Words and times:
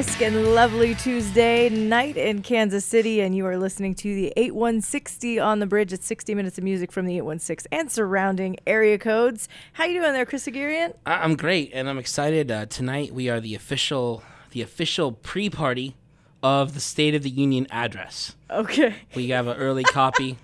Brisk 0.00 0.22
and 0.22 0.54
lovely 0.54 0.94
Tuesday 0.94 1.68
night 1.68 2.16
in 2.16 2.40
Kansas 2.40 2.86
City, 2.86 3.20
and 3.20 3.36
you 3.36 3.44
are 3.44 3.58
listening 3.58 3.94
to 3.96 4.14
the 4.14 4.32
8160 4.34 5.38
on 5.38 5.58
the 5.58 5.66
bridge. 5.66 5.92
It's 5.92 6.06
60 6.06 6.34
minutes 6.34 6.56
of 6.56 6.64
music 6.64 6.90
from 6.90 7.04
the 7.04 7.16
816 7.16 7.68
and 7.70 7.90
surrounding 7.92 8.56
area 8.66 8.96
codes. 8.96 9.46
How 9.74 9.84
you 9.84 10.00
doing 10.00 10.14
there, 10.14 10.24
Chris 10.24 10.46
Haghirian? 10.46 10.94
I- 11.04 11.16
I'm 11.16 11.36
great, 11.36 11.72
and 11.74 11.86
I'm 11.86 11.98
excited. 11.98 12.50
Uh, 12.50 12.64
tonight 12.64 13.12
we 13.12 13.28
are 13.28 13.40
the 13.40 13.54
official, 13.54 14.22
the 14.52 14.62
official 14.62 15.12
pre-party 15.12 15.96
of 16.42 16.72
the 16.72 16.80
State 16.80 17.14
of 17.14 17.22
the 17.22 17.28
Union 17.28 17.66
address. 17.70 18.34
Okay. 18.48 18.94
We 19.14 19.28
have 19.28 19.48
an 19.48 19.58
early 19.58 19.84
copy 19.84 20.38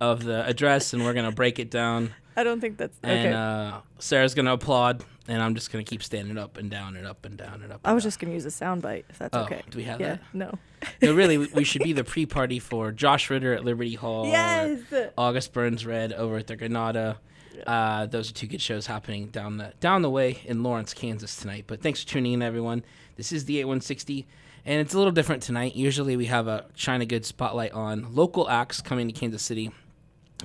of 0.00 0.24
the 0.24 0.42
address, 0.46 0.94
and 0.94 1.04
we're 1.04 1.12
gonna 1.12 1.32
break 1.32 1.58
it 1.58 1.70
down. 1.70 2.14
I 2.34 2.44
don't 2.44 2.62
think 2.62 2.78
that's 2.78 2.96
okay. 3.04 3.26
And 3.26 3.34
uh, 3.34 3.80
Sarah's 3.98 4.32
gonna 4.34 4.54
applaud, 4.54 5.04
and 5.28 5.40
I'm 5.42 5.54
just 5.54 5.70
gonna 5.70 5.84
keep 5.84 6.02
standing 6.02 6.36
up 6.38 6.56
and 6.56 6.70
down 6.70 6.96
and 6.96 7.06
up 7.06 7.24
and 7.24 7.36
down 7.36 7.62
and 7.62 7.72
up. 7.72 7.80
I 7.84 7.92
was 7.92 8.02
down. 8.02 8.08
just 8.08 8.18
going 8.20 8.30
to 8.30 8.34
use 8.34 8.44
a 8.44 8.48
soundbite, 8.48 9.04
if 9.08 9.18
that's 9.18 9.36
Oh, 9.36 9.42
okay. 9.42 9.62
do 9.70 9.78
we 9.78 9.84
have 9.84 10.00
yeah, 10.00 10.16
that? 10.16 10.20
No. 10.32 10.58
no, 11.00 11.14
really, 11.14 11.38
we- 11.38 11.46
we 11.54 11.64
should 11.64 11.82
be 11.82 11.92
the 12.00 12.04
pre-party 12.04 12.58
for 12.58 12.90
Josh 12.92 13.30
Ritter 13.30 13.54
at 13.54 13.64
Liberty 13.64 13.94
Hall. 13.94 14.26
Yes! 14.26 14.80
August 15.16 15.52
Burns 15.52 15.86
Red 15.86 16.12
over 16.12 16.36
at 16.38 16.46
the 16.48 16.56
Granada. 16.56 17.18
Uh, 17.66 18.06
those 18.06 18.30
are 18.30 18.34
two 18.34 18.46
good 18.48 18.60
shows 18.62 18.86
happening 18.86 19.26
down 19.28 19.58
the 19.58 19.72
down 19.78 20.02
the 20.02 20.10
way 20.10 20.40
in 20.46 20.62
Lawrence, 20.62 20.92
Kansas 20.94 21.36
tonight. 21.36 21.64
But 21.68 21.82
thanks 21.82 22.02
for 22.02 22.08
tuning 22.08 22.32
in, 22.32 22.42
everyone. 22.42 22.82
This 23.16 23.30
is 23.30 23.44
the 23.44 23.58
8160, 23.58 24.26
and 24.64 24.80
it's 24.80 24.94
a 24.94 24.98
little 24.98 25.12
different 25.12 25.42
tonight. 25.42 25.76
Usually 25.76 26.16
we 26.16 26.26
have 26.26 26.48
a 26.48 26.64
China 26.74 27.04
Good 27.06 27.24
spotlight 27.26 27.72
on 27.72 28.14
local 28.14 28.48
acts 28.48 28.80
coming 28.80 29.06
to 29.06 29.12
Kansas 29.12 29.42
City, 29.42 29.70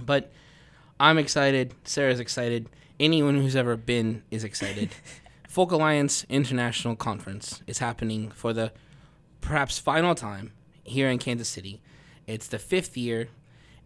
but 0.06 0.32
I'm 1.00 1.18
excited. 1.18 1.74
Sarah's 1.86 2.20
excited. 2.20 2.68
Anyone 3.00 3.36
who's 3.36 3.56
ever 3.56 3.78
been 3.78 4.24
is 4.32 4.44
excited. 4.44 4.90
Folk 5.48 5.72
Alliance 5.72 6.26
International 6.30 6.96
Conference 6.96 7.62
is 7.68 7.78
happening 7.78 8.32
for 8.32 8.54
the 8.54 8.72
perhaps 9.40 9.78
final 9.78 10.16
time 10.16 10.52
here 10.84 11.08
in 11.08 11.20
Kansas 11.20 11.48
City. 11.48 11.80
It's 12.26 12.48
the 12.48 12.58
fifth 12.58 12.98
year, 12.98 13.30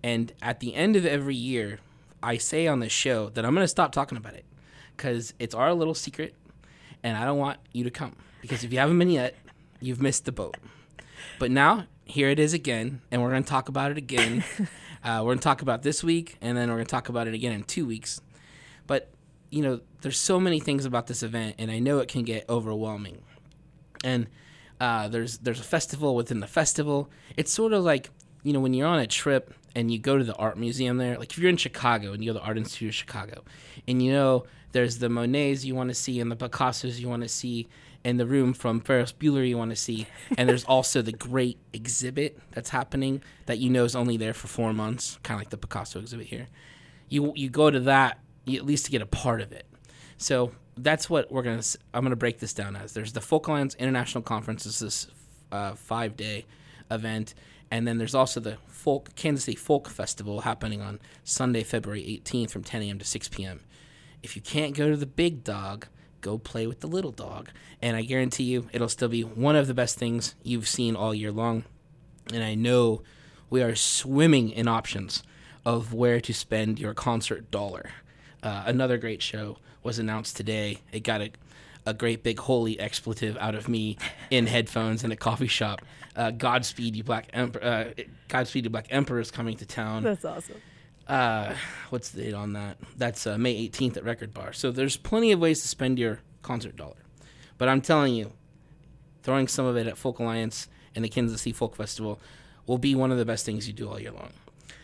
and 0.01 0.31
at 0.41 0.61
the 0.61 0.75
end 0.75 0.95
of 0.95 1.05
every 1.05 1.35
year, 1.35 1.79
I 2.23 2.37
say 2.37 2.67
on 2.67 2.79
this 2.79 2.93
show 2.93 3.27
that 3.31 3.45
I'm 3.45 3.53
going 3.53 3.65
to 3.65 3.67
stop 3.67 3.91
talking 3.91 4.17
about 4.17 4.33
it 4.33 4.45
because 4.95 5.33
it's 5.39 5.53
our 5.53 5.73
little 5.73 5.93
secret, 5.93 6.33
and 7.03 7.17
I 7.17 7.25
don't 7.25 7.37
want 7.37 7.59
you 7.73 7.83
to 7.83 7.91
come 7.91 8.15
because 8.39 8.63
if 8.63 8.71
you 8.71 8.79
haven't 8.79 8.97
been 8.97 9.09
yet, 9.09 9.35
you've 9.81 10.01
missed 10.01 10.23
the 10.23 10.31
boat. 10.31 10.55
But 11.37 11.51
now 11.51 11.85
here 12.05 12.29
it 12.29 12.39
is 12.39 12.53
again, 12.53 13.01
and 13.11 13.21
we're 13.21 13.31
going 13.31 13.43
to 13.43 13.49
talk 13.49 13.67
about 13.67 13.91
it 13.91 13.97
again. 13.97 14.45
uh, 15.03 15.19
we're 15.19 15.31
going 15.31 15.39
to 15.39 15.43
talk 15.43 15.61
about 15.61 15.83
this 15.83 16.01
week, 16.01 16.37
and 16.39 16.57
then 16.57 16.69
we're 16.69 16.75
going 16.75 16.85
to 16.85 16.91
talk 16.91 17.09
about 17.09 17.27
it 17.27 17.33
again 17.33 17.51
in 17.51 17.63
two 17.63 17.85
weeks. 17.85 18.21
But 18.91 19.09
you 19.49 19.61
know, 19.61 19.79
there's 20.01 20.19
so 20.19 20.37
many 20.37 20.59
things 20.59 20.83
about 20.83 21.07
this 21.07 21.23
event, 21.23 21.55
and 21.59 21.71
I 21.71 21.79
know 21.79 21.99
it 21.99 22.09
can 22.09 22.23
get 22.23 22.43
overwhelming. 22.49 23.21
And 24.03 24.27
uh, 24.81 25.07
there's 25.07 25.37
there's 25.37 25.61
a 25.61 25.63
festival 25.63 26.13
within 26.13 26.41
the 26.41 26.47
festival. 26.47 27.09
It's 27.37 27.53
sort 27.53 27.71
of 27.71 27.85
like 27.85 28.09
you 28.43 28.51
know 28.51 28.59
when 28.59 28.73
you're 28.73 28.89
on 28.89 28.99
a 28.99 29.07
trip 29.07 29.53
and 29.75 29.89
you 29.89 29.97
go 29.97 30.17
to 30.17 30.25
the 30.25 30.35
art 30.35 30.57
museum 30.57 30.97
there. 30.97 31.17
Like 31.17 31.31
if 31.31 31.37
you're 31.37 31.49
in 31.49 31.55
Chicago 31.55 32.11
and 32.11 32.21
you 32.21 32.31
go 32.31 32.39
to 32.39 32.41
the 32.41 32.45
Art 32.45 32.57
Institute 32.57 32.89
of 32.89 32.95
Chicago, 32.95 33.45
and 33.87 34.03
you 34.03 34.11
know 34.11 34.43
there's 34.73 34.97
the 34.97 35.07
Monets 35.07 35.63
you 35.63 35.73
want 35.73 35.87
to 35.87 35.95
see 35.95 36.19
and 36.19 36.29
the 36.29 36.35
Picassos 36.35 36.99
you 36.99 37.07
want 37.07 37.23
to 37.23 37.29
see, 37.29 37.69
and 38.03 38.19
the 38.19 38.25
room 38.25 38.53
from 38.53 38.81
Ferris 38.81 39.13
Bueller 39.13 39.47
you 39.47 39.57
want 39.57 39.71
to 39.71 39.77
see, 39.77 40.05
and 40.37 40.49
there's 40.49 40.65
also 40.75 41.01
the 41.01 41.13
great 41.13 41.59
exhibit 41.71 42.37
that's 42.51 42.71
happening 42.71 43.23
that 43.45 43.57
you 43.57 43.69
know 43.69 43.85
is 43.85 43.95
only 43.95 44.17
there 44.17 44.33
for 44.33 44.47
four 44.47 44.73
months, 44.73 45.17
kind 45.23 45.37
of 45.37 45.39
like 45.39 45.49
the 45.49 45.55
Picasso 45.55 45.97
exhibit 45.97 46.27
here. 46.27 46.49
You 47.07 47.31
you 47.37 47.49
go 47.49 47.71
to 47.71 47.79
that 47.79 48.19
at 48.57 48.65
least 48.65 48.85
to 48.85 48.91
get 48.91 49.01
a 49.01 49.05
part 49.05 49.41
of 49.41 49.51
it. 49.51 49.65
So 50.17 50.51
that's 50.77 51.09
what 51.09 51.31
we're 51.31 51.43
gonna. 51.43 51.63
I'm 51.93 52.03
gonna 52.03 52.15
break 52.15 52.39
this 52.39 52.53
down 52.53 52.75
as. 52.75 52.93
There's 52.93 53.13
the 53.13 53.21
Folk 53.21 53.47
Alliance 53.47 53.75
International 53.75 54.21
Conference. 54.21 54.63
This 54.63 54.81
is 54.81 55.07
uh, 55.51 55.73
five 55.73 56.15
day 56.15 56.45
event, 56.89 57.33
and 57.69 57.87
then 57.87 57.97
there's 57.97 58.15
also 58.15 58.39
the 58.39 58.57
Folk 58.67 59.15
Kansas 59.15 59.45
City 59.45 59.57
Folk 59.57 59.89
Festival 59.89 60.41
happening 60.41 60.81
on 60.81 60.99
Sunday, 61.23 61.63
February 61.63 62.21
18th 62.23 62.51
from 62.51 62.63
10 62.63 62.81
a.m. 62.83 62.99
to 62.99 63.05
6 63.05 63.29
p.m. 63.29 63.61
If 64.23 64.35
you 64.35 64.41
can't 64.41 64.75
go 64.75 64.89
to 64.89 64.97
the 64.97 65.05
big 65.05 65.43
dog, 65.43 65.87
go 66.21 66.37
play 66.37 66.67
with 66.67 66.79
the 66.79 66.87
little 66.87 67.11
dog, 67.11 67.49
and 67.81 67.97
I 67.97 68.03
guarantee 68.03 68.43
you 68.43 68.69
it'll 68.71 68.89
still 68.89 69.09
be 69.09 69.23
one 69.23 69.55
of 69.55 69.67
the 69.67 69.73
best 69.73 69.97
things 69.97 70.35
you've 70.43 70.67
seen 70.67 70.95
all 70.95 71.13
year 71.13 71.31
long. 71.31 71.63
And 72.31 72.43
I 72.43 72.55
know 72.55 73.01
we 73.49 73.61
are 73.61 73.75
swimming 73.75 74.49
in 74.51 74.67
options 74.67 75.23
of 75.65 75.93
where 75.93 76.21
to 76.21 76.33
spend 76.33 76.79
your 76.79 76.93
concert 76.93 77.51
dollar. 77.51 77.89
Uh, 78.43 78.63
another 78.65 78.97
great 78.97 79.21
show 79.21 79.57
was 79.83 79.99
announced 79.99 80.37
today. 80.37 80.79
It 80.91 81.01
got 81.01 81.21
a, 81.21 81.31
a 81.85 81.93
great 81.93 82.23
big 82.23 82.39
holy 82.39 82.79
expletive 82.79 83.37
out 83.37 83.55
of 83.55 83.67
me 83.67 83.97
in 84.29 84.47
headphones 84.47 85.03
in 85.03 85.11
a 85.11 85.15
coffee 85.15 85.47
shop. 85.47 85.81
Uh, 86.15 86.31
Godspeed, 86.31 86.95
you 86.95 87.03
Black 87.03 87.29
Emperor! 87.33 87.63
Uh, 87.63 88.03
Godspeed, 88.27 88.65
you 88.65 88.69
Black 88.69 88.87
Emperor 88.89 89.19
is 89.19 89.31
coming 89.31 89.55
to 89.57 89.65
town. 89.65 90.03
That's 90.03 90.25
awesome. 90.25 90.61
Uh, 91.07 91.53
what's 91.89 92.09
the 92.09 92.23
date 92.23 92.33
on 92.33 92.53
that? 92.53 92.77
That's 92.97 93.25
uh, 93.27 93.37
May 93.37 93.67
18th 93.67 93.97
at 93.97 94.03
Record 94.03 94.33
Bar. 94.33 94.53
So 94.53 94.71
there's 94.71 94.97
plenty 94.97 95.31
of 95.31 95.39
ways 95.39 95.61
to 95.61 95.67
spend 95.67 95.99
your 95.99 96.19
concert 96.41 96.75
dollar. 96.75 96.95
But 97.57 97.69
I'm 97.69 97.81
telling 97.81 98.13
you, 98.15 98.33
throwing 99.23 99.47
some 99.47 99.65
of 99.65 99.77
it 99.77 99.87
at 99.87 99.97
Folk 99.97 100.19
Alliance 100.19 100.67
and 100.95 101.03
the 101.03 101.09
Kansas 101.09 101.41
City 101.41 101.53
Folk 101.53 101.75
Festival 101.75 102.19
will 102.65 102.77
be 102.77 102.95
one 102.95 103.11
of 103.11 103.17
the 103.17 103.25
best 103.25 103.45
things 103.45 103.67
you 103.67 103.73
do 103.73 103.89
all 103.89 103.99
year 103.99 104.11
long. 104.11 104.31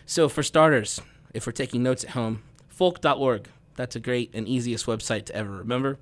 So 0.05 0.29
for 0.29 0.43
starters, 0.43 1.01
if 1.33 1.45
we're 1.45 1.53
taking 1.53 1.83
notes 1.83 2.03
at 2.03 2.11
home, 2.11 2.43
folk.org. 2.77 3.49
That's 3.75 3.95
a 3.95 3.99
great 3.99 4.31
and 4.33 4.47
easiest 4.47 4.85
website 4.85 5.25
to 5.25 5.35
ever 5.35 5.51
remember. 5.51 5.97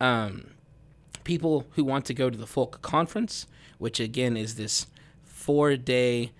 Um, 0.00 0.50
people 1.24 1.66
who 1.72 1.84
want 1.84 2.04
to 2.06 2.14
go 2.14 2.30
to 2.30 2.38
the 2.38 2.46
Folk 2.46 2.80
Conference, 2.80 3.46
which 3.78 3.98
again 4.00 4.36
is 4.36 4.54
this 4.54 4.86
four 5.24 5.76
day 5.76 6.32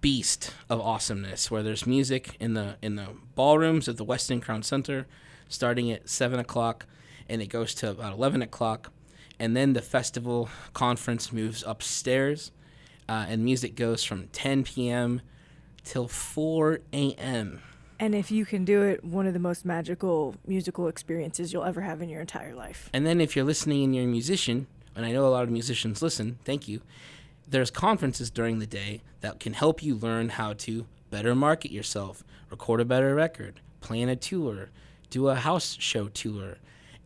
beast 0.00 0.52
of 0.68 0.80
awesomeness 0.80 1.48
where 1.48 1.62
there's 1.62 1.86
music 1.86 2.36
in 2.40 2.54
the 2.54 2.76
in 2.82 2.96
the 2.96 3.06
ballrooms 3.36 3.86
of 3.86 3.96
the 3.96 4.04
Westin 4.04 4.42
Crown 4.42 4.64
Center 4.64 5.06
starting 5.48 5.92
at 5.92 6.08
seven 6.08 6.40
o'clock 6.40 6.86
and 7.28 7.40
it 7.40 7.46
goes 7.46 7.72
to 7.74 7.90
about 7.90 8.12
eleven 8.12 8.42
o'clock 8.42 8.92
and 9.38 9.56
then 9.56 9.74
the 9.74 9.82
festival 9.82 10.48
conference 10.72 11.32
moves 11.32 11.62
upstairs 11.64 12.50
uh, 13.08 13.26
and 13.28 13.44
music 13.44 13.74
goes 13.74 14.02
from 14.04 14.26
10 14.28 14.64
p.m. 14.64 15.20
till 15.84 16.08
4 16.08 16.80
a.m. 16.92 17.60
And 18.02 18.16
if 18.16 18.32
you 18.32 18.44
can 18.44 18.64
do 18.64 18.82
it, 18.82 19.04
one 19.04 19.28
of 19.28 19.32
the 19.32 19.38
most 19.38 19.64
magical 19.64 20.34
musical 20.44 20.88
experiences 20.88 21.52
you'll 21.52 21.62
ever 21.62 21.82
have 21.82 22.02
in 22.02 22.08
your 22.08 22.20
entire 22.20 22.52
life. 22.52 22.90
And 22.92 23.06
then 23.06 23.20
if 23.20 23.36
you're 23.36 23.44
listening 23.44 23.84
and 23.84 23.94
you're 23.94 24.06
a 24.06 24.08
musician, 24.08 24.66
and 24.96 25.06
I 25.06 25.12
know 25.12 25.24
a 25.24 25.30
lot 25.30 25.44
of 25.44 25.50
musicians 25.50 26.02
listen, 26.02 26.40
thank 26.44 26.66
you. 26.66 26.80
There's 27.46 27.70
conferences 27.70 28.28
during 28.28 28.58
the 28.58 28.66
day 28.66 29.02
that 29.20 29.38
can 29.38 29.52
help 29.52 29.84
you 29.84 29.94
learn 29.94 30.30
how 30.30 30.52
to 30.54 30.86
better 31.10 31.36
market 31.36 31.70
yourself, 31.70 32.24
record 32.50 32.80
a 32.80 32.84
better 32.84 33.14
record, 33.14 33.60
plan 33.80 34.08
a 34.08 34.16
tour, 34.16 34.70
do 35.08 35.28
a 35.28 35.36
house 35.36 35.76
show 35.78 36.08
tour. 36.08 36.56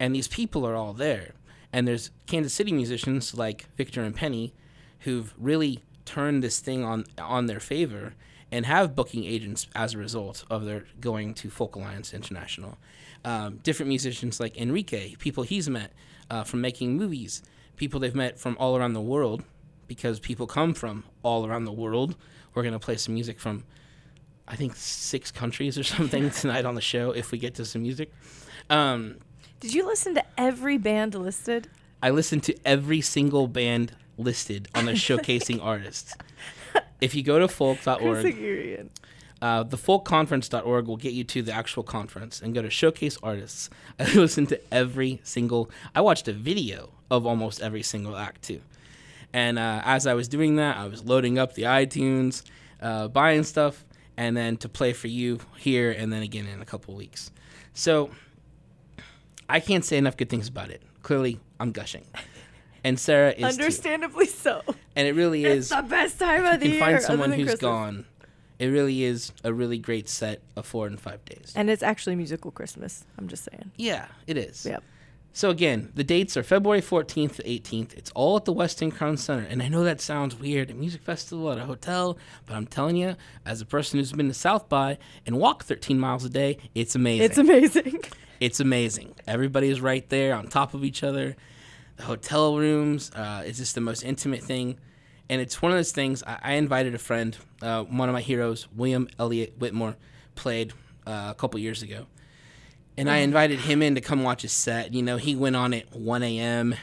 And 0.00 0.14
these 0.14 0.28
people 0.28 0.66
are 0.66 0.76
all 0.76 0.94
there. 0.94 1.34
And 1.74 1.86
there's 1.86 2.10
Kansas 2.26 2.54
City 2.54 2.72
musicians 2.72 3.34
like 3.34 3.66
Victor 3.76 4.02
and 4.02 4.16
Penny 4.16 4.54
who've 5.00 5.34
really 5.36 5.80
turned 6.06 6.42
this 6.42 6.58
thing 6.60 6.82
on 6.82 7.04
on 7.18 7.48
their 7.48 7.60
favor 7.60 8.14
and 8.56 8.64
have 8.64 8.96
booking 8.96 9.24
agents 9.24 9.66
as 9.74 9.92
a 9.92 9.98
result 9.98 10.42
of 10.48 10.64
their 10.64 10.86
going 10.98 11.34
to 11.34 11.50
Folk 11.50 11.76
Alliance 11.76 12.14
International. 12.14 12.78
Um, 13.22 13.58
different 13.58 13.88
musicians 13.88 14.40
like 14.40 14.56
Enrique, 14.56 15.14
people 15.16 15.42
he's 15.42 15.68
met 15.68 15.92
uh, 16.30 16.42
from 16.42 16.62
making 16.62 16.96
movies, 16.96 17.42
people 17.76 18.00
they've 18.00 18.14
met 18.14 18.38
from 18.38 18.56
all 18.58 18.74
around 18.74 18.94
the 18.94 19.02
world, 19.02 19.44
because 19.86 20.18
people 20.18 20.46
come 20.46 20.72
from 20.72 21.04
all 21.22 21.46
around 21.46 21.66
the 21.66 21.72
world. 21.72 22.16
We're 22.54 22.62
gonna 22.62 22.78
play 22.78 22.96
some 22.96 23.12
music 23.12 23.38
from, 23.38 23.64
I 24.48 24.56
think 24.56 24.74
six 24.74 25.30
countries 25.30 25.76
or 25.76 25.84
something 25.96 26.30
tonight 26.30 26.64
on 26.64 26.74
the 26.74 26.80
show 26.80 27.10
if 27.10 27.32
we 27.32 27.38
get 27.38 27.56
to 27.56 27.66
some 27.66 27.82
music. 27.82 28.10
Um, 28.70 29.18
Did 29.60 29.74
you 29.74 29.86
listen 29.86 30.14
to 30.14 30.24
every 30.38 30.78
band 30.78 31.14
listed? 31.14 31.68
I 32.02 32.08
listened 32.08 32.42
to 32.44 32.56
every 32.64 33.02
single 33.02 33.48
band 33.48 33.94
listed 34.16 34.68
on 34.74 34.86
the 34.86 34.92
showcasing 35.06 35.62
artists. 35.62 36.14
If 37.00 37.14
you 37.14 37.22
go 37.22 37.38
to 37.38 37.48
folk.org, 37.48 38.88
uh, 39.42 39.62
the 39.64 39.76
folkconference.org 39.76 40.86
will 40.86 40.96
get 40.96 41.12
you 41.12 41.24
to 41.24 41.42
the 41.42 41.52
actual 41.52 41.82
conference 41.82 42.40
and 42.40 42.54
go 42.54 42.62
to 42.62 42.70
showcase 42.70 43.18
artists. 43.22 43.68
I 43.98 44.12
listened 44.14 44.48
to 44.48 44.60
every 44.72 45.20
single, 45.24 45.70
I 45.94 46.00
watched 46.00 46.26
a 46.28 46.32
video 46.32 46.90
of 47.10 47.26
almost 47.26 47.60
every 47.60 47.82
single 47.82 48.16
act 48.16 48.42
too. 48.42 48.60
And 49.32 49.58
uh, 49.58 49.82
as 49.84 50.06
I 50.06 50.14
was 50.14 50.28
doing 50.28 50.56
that, 50.56 50.78
I 50.78 50.86
was 50.86 51.04
loading 51.04 51.38
up 51.38 51.54
the 51.54 51.64
iTunes, 51.64 52.42
uh, 52.80 53.08
buying 53.08 53.44
stuff, 53.44 53.84
and 54.16 54.34
then 54.36 54.56
to 54.58 54.68
play 54.68 54.94
for 54.94 55.08
you 55.08 55.40
here 55.58 55.90
and 55.90 56.10
then 56.10 56.22
again 56.22 56.46
in 56.46 56.62
a 56.62 56.64
couple 56.64 56.94
weeks. 56.94 57.30
So 57.74 58.10
I 59.48 59.60
can't 59.60 59.84
say 59.84 59.98
enough 59.98 60.16
good 60.16 60.30
things 60.30 60.48
about 60.48 60.70
it. 60.70 60.82
Clearly, 61.02 61.38
I'm 61.60 61.72
gushing. 61.72 62.04
And 62.86 62.98
Sarah 63.00 63.30
is 63.32 63.38
too. 63.38 63.44
Understandably 63.62 64.26
so. 64.26 64.62
And 64.94 65.08
it 65.08 65.14
really 65.14 65.44
It's 65.44 65.66
is. 65.66 65.68
the 65.70 65.82
best 65.82 66.18
time 66.18 66.44
of 66.44 66.60
the 66.60 66.66
you 66.68 66.78
can 66.78 66.88
year. 66.88 66.98
find 66.98 67.02
someone 67.02 67.32
who's 67.32 67.46
Christmas. 67.46 67.60
gone. 67.60 68.06
It 68.58 68.68
really 68.68 69.02
is 69.04 69.32
a 69.44 69.52
really 69.52 69.76
great 69.78 70.08
set 70.08 70.40
of 70.56 70.64
four 70.66 70.86
and 70.86 70.98
five 70.98 71.24
days. 71.24 71.52
And 71.56 71.68
it's 71.68 71.82
actually 71.82 72.14
musical 72.16 72.50
Christmas. 72.50 73.04
I'm 73.18 73.28
just 73.28 73.44
saying. 73.50 73.72
Yeah, 73.76 74.06
it 74.26 74.38
is. 74.38 74.64
Yep. 74.64 74.82
So 75.34 75.50
again, 75.50 75.90
the 75.94 76.04
dates 76.04 76.36
are 76.38 76.42
February 76.42 76.80
14th 76.80 77.34
to 77.36 77.42
18th. 77.42 77.92
It's 77.94 78.10
all 78.12 78.36
at 78.38 78.46
the 78.46 78.54
Westin 78.54 78.90
Crown 78.90 79.18
Center. 79.18 79.44
And 79.46 79.62
I 79.62 79.68
know 79.68 79.84
that 79.84 80.00
sounds 80.00 80.34
weird, 80.38 80.70
a 80.70 80.74
music 80.74 81.02
festival 81.02 81.52
at 81.52 81.58
a 81.58 81.66
hotel, 81.66 82.16
but 82.46 82.54
I'm 82.54 82.66
telling 82.66 82.96
you, 82.96 83.16
as 83.44 83.60
a 83.60 83.66
person 83.66 83.98
who's 83.98 84.12
been 84.12 84.28
to 84.28 84.34
South 84.34 84.70
by 84.70 84.96
and 85.26 85.36
walked 85.38 85.66
13 85.66 85.98
miles 85.98 86.24
a 86.24 86.30
day, 86.30 86.56
it's 86.74 86.94
amazing. 86.94 87.24
It's 87.26 87.36
amazing. 87.38 88.00
It's 88.40 88.60
amazing. 88.60 89.14
Everybody 89.26 89.68
is 89.68 89.80
right 89.80 90.08
there 90.08 90.34
on 90.34 90.46
top 90.48 90.72
of 90.72 90.84
each 90.84 91.02
other. 91.02 91.36
The 91.96 92.04
hotel 92.04 92.56
rooms 92.56 93.10
uh, 93.14 93.42
is 93.46 93.58
just 93.58 93.74
the 93.74 93.80
most 93.80 94.02
intimate 94.02 94.42
thing. 94.42 94.78
And 95.28 95.40
it's 95.40 95.60
one 95.60 95.72
of 95.72 95.78
those 95.78 95.92
things. 95.92 96.22
I, 96.22 96.38
I 96.42 96.52
invited 96.54 96.94
a 96.94 96.98
friend, 96.98 97.36
uh, 97.62 97.82
one 97.84 98.08
of 98.08 98.12
my 98.12 98.20
heroes, 98.20 98.68
William 98.74 99.08
Elliott 99.18 99.58
Whitmore, 99.58 99.96
played 100.34 100.72
uh, 101.06 101.28
a 101.30 101.34
couple 101.34 101.58
years 101.58 101.82
ago 101.82 102.06
and 102.96 103.10
I 103.10 103.18
invited 103.18 103.60
him 103.60 103.82
in 103.82 103.94
to 103.94 104.00
come 104.00 104.22
watch 104.22 104.42
his 104.42 104.52
set. 104.52 104.94
You 104.94 105.02
know, 105.02 105.16
he 105.16 105.36
went 105.36 105.56
on 105.56 105.74
at 105.74 105.94
1 105.94 106.22
a.m. 106.22 106.74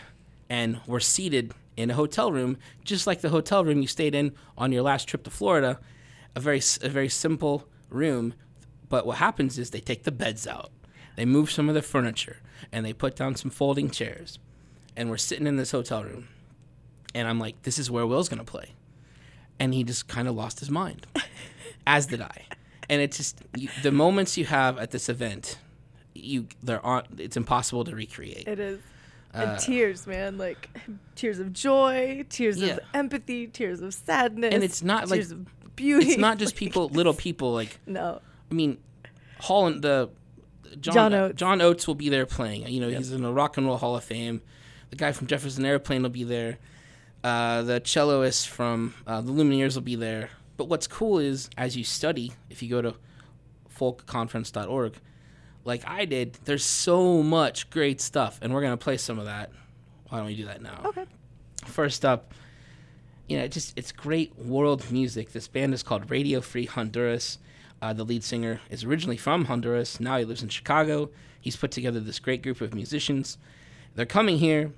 and 0.49 0.79
we're 0.85 0.99
seated 0.99 1.53
in 1.75 1.89
a 1.89 1.95
hotel 1.95 2.31
room, 2.31 2.57
just 2.83 3.07
like 3.07 3.21
the 3.21 3.29
hotel 3.29 3.65
room 3.65 3.81
you 3.81 3.87
stayed 3.87 4.13
in 4.13 4.33
on 4.57 4.71
your 4.71 4.83
last 4.83 5.07
trip 5.07 5.23
to 5.23 5.31
Florida. 5.31 5.79
A 6.35 6.39
very 6.39 6.61
a 6.81 6.89
very 6.89 7.09
simple 7.09 7.67
room, 7.89 8.33
but 8.89 9.05
what 9.05 9.17
happens 9.17 9.57
is 9.59 9.69
they 9.69 9.79
take 9.79 10.03
the 10.03 10.11
beds 10.11 10.47
out, 10.47 10.71
they 11.15 11.25
move 11.25 11.51
some 11.51 11.69
of 11.69 11.75
the 11.75 11.81
furniture, 11.81 12.37
and 12.71 12.83
they 12.85 12.93
put 12.93 13.15
down 13.15 13.35
some 13.35 13.51
folding 13.51 13.91
chairs, 13.91 14.39
and 14.95 15.09
we're 15.09 15.17
sitting 15.17 15.47
in 15.47 15.57
this 15.57 15.71
hotel 15.71 16.03
room, 16.03 16.27
and 17.13 17.27
I'm 17.27 17.39
like, 17.39 17.61
this 17.63 17.77
is 17.77 17.89
where 17.89 18.05
Will's 18.05 18.29
gonna 18.29 18.43
play, 18.43 18.73
and 19.59 19.73
he 19.73 19.83
just 19.83 20.07
kind 20.07 20.27
of 20.27 20.35
lost 20.35 20.59
his 20.59 20.69
mind, 20.69 21.07
as 21.87 22.07
did 22.07 22.21
I, 22.21 22.45
and 22.89 23.01
it's 23.01 23.17
just 23.17 23.41
you, 23.55 23.69
the 23.81 23.91
moments 23.91 24.37
you 24.37 24.45
have 24.45 24.77
at 24.77 24.91
this 24.91 25.09
event 25.09 25.57
you 26.15 26.47
there 26.61 26.83
aren't 26.85 27.19
it's 27.19 27.37
impossible 27.37 27.83
to 27.85 27.95
recreate. 27.95 28.47
It 28.47 28.59
is. 28.59 28.79
And 29.33 29.51
uh, 29.51 29.57
tears, 29.57 30.05
man, 30.05 30.37
like 30.37 30.69
tears 31.15 31.39
of 31.39 31.53
joy, 31.53 32.23
tears 32.29 32.59
yeah. 32.59 32.73
of 32.73 32.79
empathy, 32.93 33.47
tears 33.47 33.81
of 33.81 33.93
sadness. 33.93 34.53
And 34.53 34.63
it's 34.63 34.83
not 34.83 35.07
tears 35.07 35.31
like 35.31 35.39
of 35.39 35.75
beauty. 35.75 36.07
It's 36.07 36.17
not 36.17 36.37
just 36.37 36.55
people, 36.57 36.89
little 36.89 37.13
people. 37.13 37.51
Like 37.53 37.79
no, 37.87 38.21
I 38.51 38.53
mean, 38.53 38.77
Holland 39.39 39.81
the 39.81 40.09
John, 40.79 40.93
John 40.93 41.13
Oates. 41.13 41.35
John 41.35 41.61
Oates 41.61 41.87
will 41.87 41.95
be 41.95 42.09
there 42.09 42.25
playing. 42.25 42.67
You 42.67 42.81
know, 42.81 42.87
yep. 42.87 42.99
he's 42.99 43.11
in 43.11 43.23
the 43.23 43.33
Rock 43.33 43.57
and 43.57 43.65
Roll 43.65 43.77
Hall 43.77 43.95
of 43.95 44.03
Fame. 44.03 44.41
The 44.93 44.97
guy 44.97 45.11
from 45.11 45.25
Jefferson 45.25 45.65
Airplane 45.65 46.03
will 46.03 46.11
be 46.11 46.23
there. 46.23 46.59
Uh, 47.23 47.63
the 47.63 47.81
celloist 47.81 48.47
from 48.47 48.93
uh, 49.07 49.21
the 49.21 49.31
Lumineers 49.31 49.73
will 49.73 49.81
be 49.81 49.95
there. 49.95 50.29
But 50.55 50.65
what's 50.65 50.85
cool 50.85 51.17
is 51.17 51.49
as 51.57 51.75
you 51.75 51.83
study, 51.83 52.31
if 52.51 52.61
you 52.61 52.69
go 52.69 52.79
to 52.79 52.93
folkconference.org, 53.75 54.93
like 55.65 55.81
I 55.87 56.05
did, 56.05 56.33
there's 56.45 56.63
so 56.63 57.23
much 57.23 57.71
great 57.71 58.01
stuff, 58.01 58.37
and 58.43 58.53
we're 58.53 58.61
gonna 58.61 58.77
play 58.77 58.97
some 58.97 59.17
of 59.17 59.25
that. 59.25 59.49
Why 60.09 60.19
don't 60.19 60.27
we 60.27 60.35
do 60.35 60.45
that 60.45 60.61
now? 60.61 60.83
Okay. 60.85 61.05
First 61.65 62.05
up, 62.05 62.35
you 63.27 63.39
know, 63.39 63.47
just 63.47 63.75
it's 63.75 63.91
great 63.91 64.37
world 64.37 64.91
music. 64.91 65.31
This 65.31 65.47
band 65.47 65.73
is 65.73 65.81
called 65.81 66.11
Radio 66.11 66.39
Free 66.39 66.67
Honduras. 66.67 67.39
Uh, 67.81 67.93
the 67.93 68.05
lead 68.05 68.23
singer 68.23 68.61
is 68.69 68.83
originally 68.83 69.17
from 69.17 69.45
Honduras. 69.45 69.99
Now 69.99 70.19
he 70.19 70.23
lives 70.23 70.43
in 70.43 70.49
Chicago. 70.49 71.09
He's 71.41 71.55
put 71.55 71.71
together 71.71 71.99
this 71.99 72.19
great 72.19 72.43
group 72.43 72.61
of 72.61 72.75
musicians. 72.75 73.39
They're 73.95 74.05
coming 74.05 74.37
here. 74.37 74.71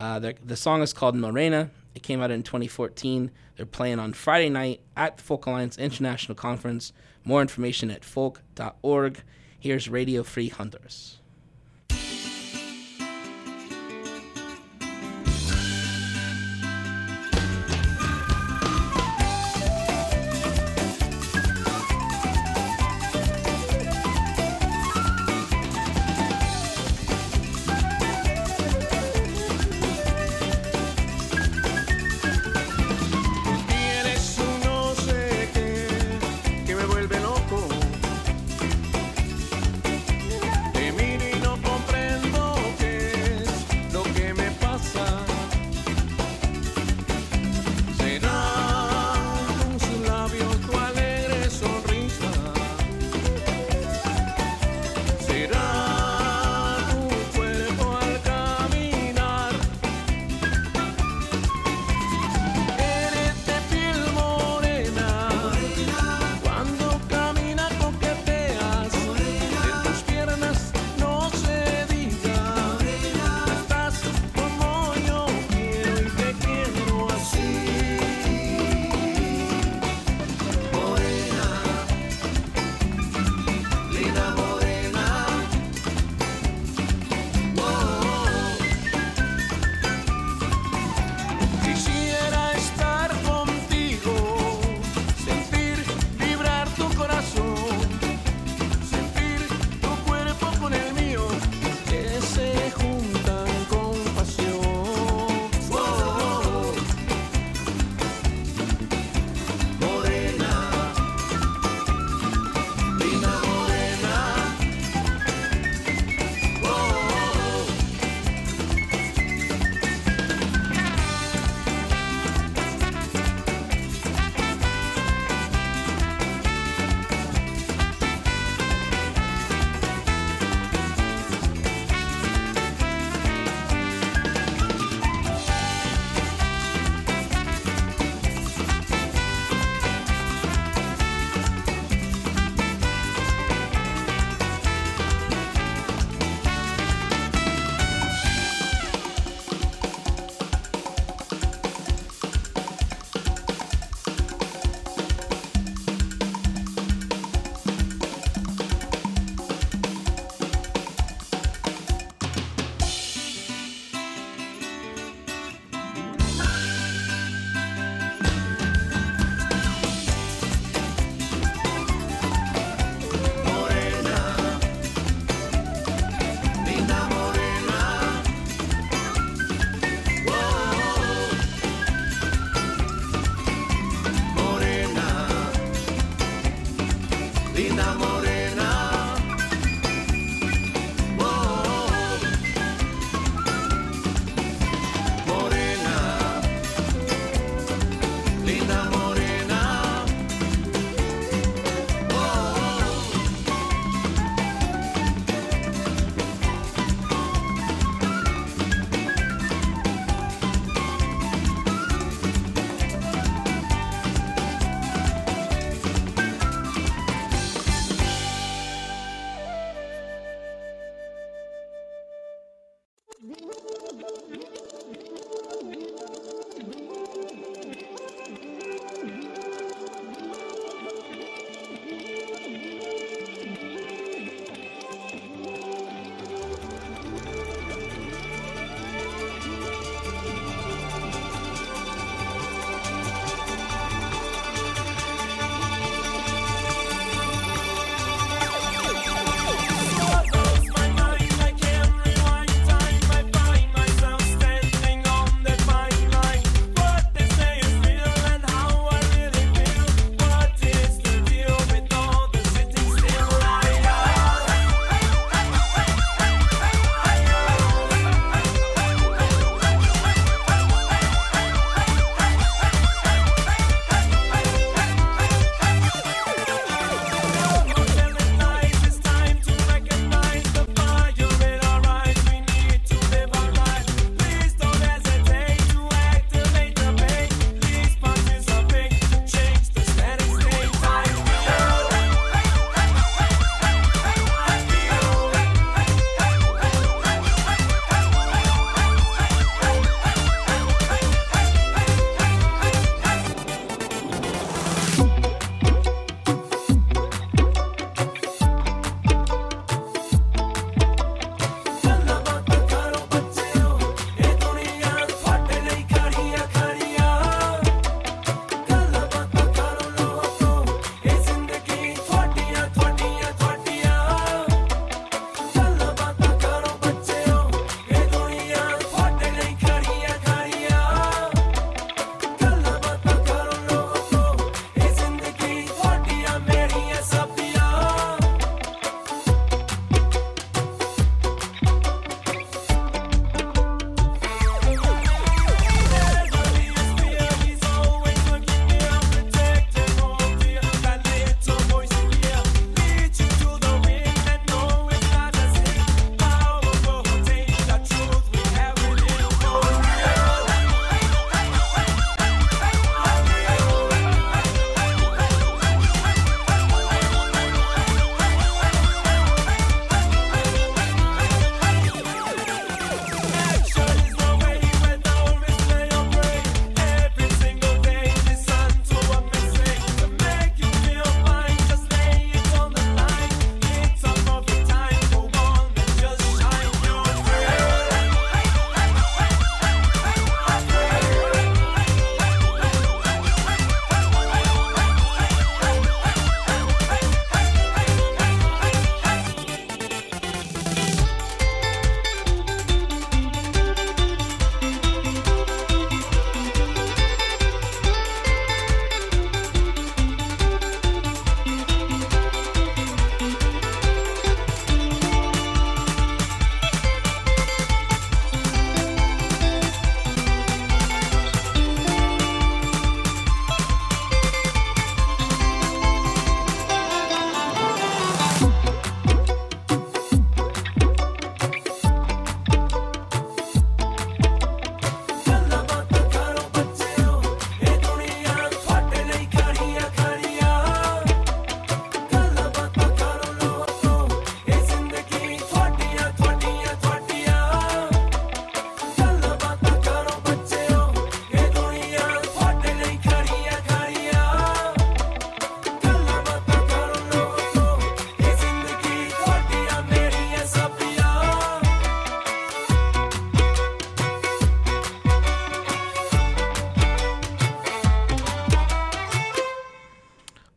Uh, 0.00 0.18
the 0.18 0.56
song 0.56 0.80
is 0.80 0.94
called 0.94 1.14
Morena. 1.14 1.70
It 1.94 2.02
came 2.02 2.22
out 2.22 2.30
in 2.30 2.42
2014. 2.42 3.30
They're 3.56 3.66
playing 3.66 3.98
on 3.98 4.14
Friday 4.14 4.48
night 4.48 4.80
at 4.96 5.18
the 5.18 5.22
Folk 5.22 5.44
Alliance 5.44 5.76
International 5.76 6.34
Conference. 6.34 6.92
More 7.22 7.42
information 7.42 7.90
at 7.90 8.02
folk.org. 8.02 9.22
Here's 9.58 9.88
Radio 9.90 10.22
Free 10.22 10.48
Honduras. 10.48 11.19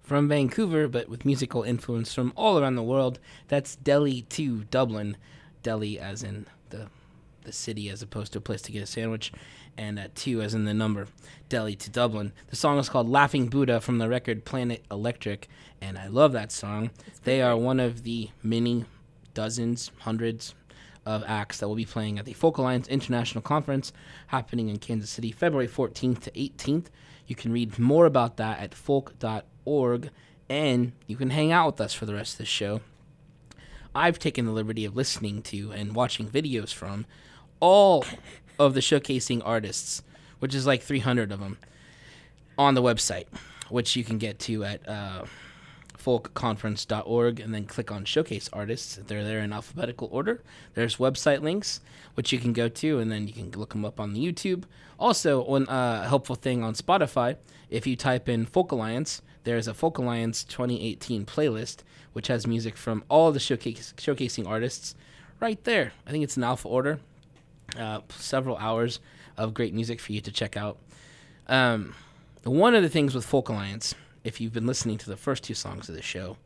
From 0.03 0.27
Vancouver, 0.27 0.87
but 0.87 1.09
with 1.09 1.25
musical 1.25 1.63
influence 1.63 2.13
from 2.13 2.33
all 2.35 2.59
around 2.59 2.75
the 2.75 2.83
world. 2.83 3.19
That's 3.47 3.75
Delhi 3.77 4.23
to 4.23 4.65
Dublin. 4.65 5.17
Delhi 5.63 5.97
as 5.97 6.23
in 6.23 6.45
the 6.69 6.89
the 7.43 7.51
city 7.51 7.89
as 7.89 8.01
opposed 8.01 8.31
to 8.33 8.39
a 8.39 8.41
place 8.41 8.61
to 8.61 8.71
get 8.71 8.83
a 8.83 8.85
sandwich, 8.85 9.31
and 9.77 9.99
uh, 9.99 10.07
two 10.15 10.41
as 10.41 10.53
in 10.53 10.65
the 10.65 10.73
number. 10.73 11.07
Delhi 11.49 11.75
to 11.75 11.89
Dublin. 11.89 12.31
The 12.47 12.55
song 12.55 12.77
is 12.79 12.89
called 12.89 13.09
Laughing 13.09 13.47
Buddha 13.47 13.81
from 13.81 13.97
the 13.97 14.09
record 14.09 14.45
Planet 14.45 14.83
Electric, 14.89 15.47
and 15.81 15.97
I 15.97 16.07
love 16.07 16.31
that 16.33 16.51
song. 16.51 16.91
They 17.23 17.41
are 17.41 17.57
one 17.57 17.79
of 17.79 18.03
the 18.03 18.29
many 18.41 18.85
dozens, 19.33 19.91
hundreds 19.99 20.53
of 21.05 21.23
acts 21.27 21.59
that 21.59 21.67
will 21.67 21.75
be 21.75 21.85
playing 21.85 22.17
at 22.17 22.25
the 22.25 22.33
Folk 22.33 22.57
Alliance 22.57 22.87
International 22.87 23.41
Conference 23.41 23.91
happening 24.27 24.69
in 24.69 24.77
Kansas 24.77 25.09
City 25.09 25.31
February 25.31 25.67
14th 25.67 26.21
to 26.21 26.31
18th. 26.31 26.85
You 27.27 27.35
can 27.35 27.51
read 27.51 27.77
more 27.77 28.05
about 28.05 28.37
that 28.37 28.59
at 28.59 28.73
folk.org 28.73 29.43
and 30.49 30.91
you 31.07 31.15
can 31.15 31.29
hang 31.29 31.51
out 31.51 31.65
with 31.67 31.81
us 31.81 31.93
for 31.93 32.05
the 32.05 32.13
rest 32.13 32.33
of 32.33 32.37
the 32.39 32.45
show. 32.45 32.81
I've 33.95 34.19
taken 34.19 34.45
the 34.45 34.51
liberty 34.51 34.85
of 34.85 34.95
listening 34.95 35.41
to 35.43 35.71
and 35.71 35.95
watching 35.95 36.27
videos 36.27 36.73
from 36.73 37.05
all 37.59 38.05
of 38.59 38.73
the 38.73 38.79
showcasing 38.79 39.41
artists, 39.45 40.03
which 40.39 40.55
is 40.55 40.65
like 40.65 40.81
300 40.81 41.31
of 41.31 41.39
them, 41.39 41.57
on 42.57 42.73
the 42.73 42.81
website, 42.81 43.25
which 43.69 43.95
you 43.95 44.03
can 44.03 44.17
get 44.17 44.39
to 44.39 44.63
at 44.63 44.87
uh, 44.87 45.23
folkconference.org 46.03 47.39
and 47.39 47.53
then 47.53 47.65
click 47.65 47.91
on 47.91 48.05
showcase 48.05 48.49
artists. 48.51 48.99
They're 49.07 49.23
there 49.23 49.39
in 49.39 49.53
alphabetical 49.53 50.09
order. 50.11 50.41
There's 50.73 50.97
website 50.97 51.41
links, 51.41 51.79
which 52.15 52.31
you 52.31 52.39
can 52.39 52.53
go 52.53 52.67
to, 52.69 52.99
and 52.99 53.11
then 53.11 53.27
you 53.27 53.33
can 53.33 53.51
look 53.51 53.71
them 53.71 53.85
up 53.85 53.99
on 53.99 54.13
the 54.13 54.25
YouTube. 54.25 54.63
Also, 54.99 55.43
one 55.43 55.67
uh, 55.67 56.07
helpful 56.07 56.35
thing 56.35 56.63
on 56.63 56.73
Spotify, 56.73 57.37
if 57.69 57.87
you 57.87 57.95
type 57.95 58.29
in 58.29 58.45
Folk 58.45 58.71
Alliance, 58.71 59.21
there's 59.43 59.67
a 59.67 59.73
Folk 59.73 59.97
Alliance 59.97 60.43
2018 60.43 61.25
playlist, 61.25 61.77
which 62.13 62.27
has 62.27 62.47
music 62.47 62.77
from 62.77 63.03
all 63.09 63.31
the 63.31 63.39
showcase, 63.39 63.93
showcasing 63.97 64.47
artists 64.47 64.95
right 65.39 65.63
there. 65.63 65.93
I 66.07 66.11
think 66.11 66.23
it's 66.23 66.37
in 66.37 66.43
alpha 66.43 66.67
order. 66.67 66.99
Uh, 67.77 68.01
several 68.09 68.57
hours 68.57 68.99
of 69.37 69.53
great 69.53 69.73
music 69.73 69.99
for 69.99 70.13
you 70.13 70.21
to 70.21 70.31
check 70.31 70.55
out. 70.55 70.77
Um, 71.47 71.95
one 72.43 72.75
of 72.75 72.83
the 72.83 72.89
things 72.89 73.15
with 73.15 73.25
Folk 73.25 73.49
Alliance 73.49 73.95
if 74.23 74.39
you've 74.39 74.53
been 74.53 74.65
listening 74.65 74.97
to 74.97 75.09
the 75.09 75.17
first 75.17 75.43
two 75.43 75.53
songs 75.53 75.89
of 75.89 75.95
the 75.95 76.01
show, 76.01 76.37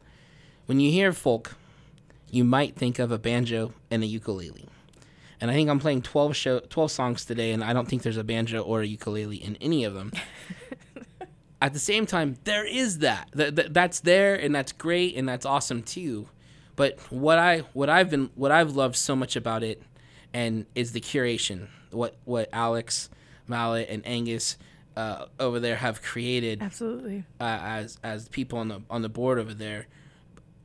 when 0.65 0.79
you 0.79 0.91
hear 0.91 1.13
folk, 1.13 1.55
you 2.29 2.43
might 2.43 2.75
think 2.75 2.99
of 2.99 3.11
a 3.11 3.17
banjo 3.17 3.73
and 3.91 4.03
a 4.03 4.07
ukulele. 4.07 4.67
And 5.39 5.51
I 5.51 5.53
think 5.53 5.69
I'm 5.69 5.79
playing 5.79 6.01
12 6.01 6.35
show 6.35 6.59
12 6.59 6.91
songs 6.91 7.25
today 7.25 7.51
and 7.51 7.63
I 7.63 7.71
don't 7.73 7.87
think 7.87 8.01
there's 8.01 8.17
a 8.17 8.23
banjo 8.23 8.61
or 8.61 8.81
a 8.81 8.87
ukulele 8.87 9.37
in 9.37 9.55
any 9.61 9.83
of 9.83 9.93
them. 9.93 10.11
At 11.61 11.73
the 11.73 11.79
same 11.79 12.05
time, 12.05 12.35
there 12.43 12.65
is 12.65 12.99
that. 12.99 13.29
Th- 13.35 13.55
th- 13.55 13.69
that's 13.71 14.01
there 14.01 14.35
and 14.35 14.53
that's 14.53 14.71
great 14.71 15.15
and 15.15 15.27
that's 15.27 15.45
awesome 15.45 15.81
too. 15.81 16.27
But 16.75 16.99
what 17.09 17.39
I 17.39 17.59
what 17.73 17.89
I've 17.89 18.09
been 18.09 18.29
what 18.35 18.51
I've 18.51 18.75
loved 18.75 18.95
so 18.95 19.15
much 19.15 19.35
about 19.35 19.63
it 19.63 19.81
and 20.33 20.65
is 20.75 20.91
the 20.91 21.01
curation. 21.01 21.67
What 21.89 22.15
what 22.25 22.49
Alex 22.53 23.09
Mallet 23.47 23.89
and 23.89 24.03
Aengus 24.03 24.57
uh, 24.95 25.25
over 25.39 25.59
there 25.59 25.75
have 25.75 26.01
created 26.01 26.61
absolutely 26.61 27.23
uh, 27.39 27.59
as 27.61 27.97
as 28.03 28.27
people 28.29 28.59
on 28.59 28.67
the 28.67 28.81
on 28.89 29.01
the 29.01 29.09
board 29.09 29.39
over 29.39 29.53
there. 29.53 29.87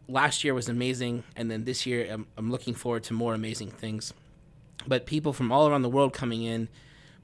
Last 0.09 0.45
year 0.45 0.53
was 0.53 0.69
amazing, 0.69 1.25
and 1.37 1.51
then 1.51 1.65
this 1.65 1.87
year 1.87 2.07
I'm, 2.11 2.27
I'm 2.37 2.51
looking 2.51 2.75
forward 2.75 3.05
to 3.05 3.15
more 3.15 3.35
amazing 3.35 3.71
things. 3.71 4.13
But 4.87 5.07
people 5.07 5.33
from 5.33 5.53
all 5.53 5.69
around 5.69 5.83
the 5.83 5.89
world 5.89 6.13
coming 6.13 6.43
in, 6.43 6.69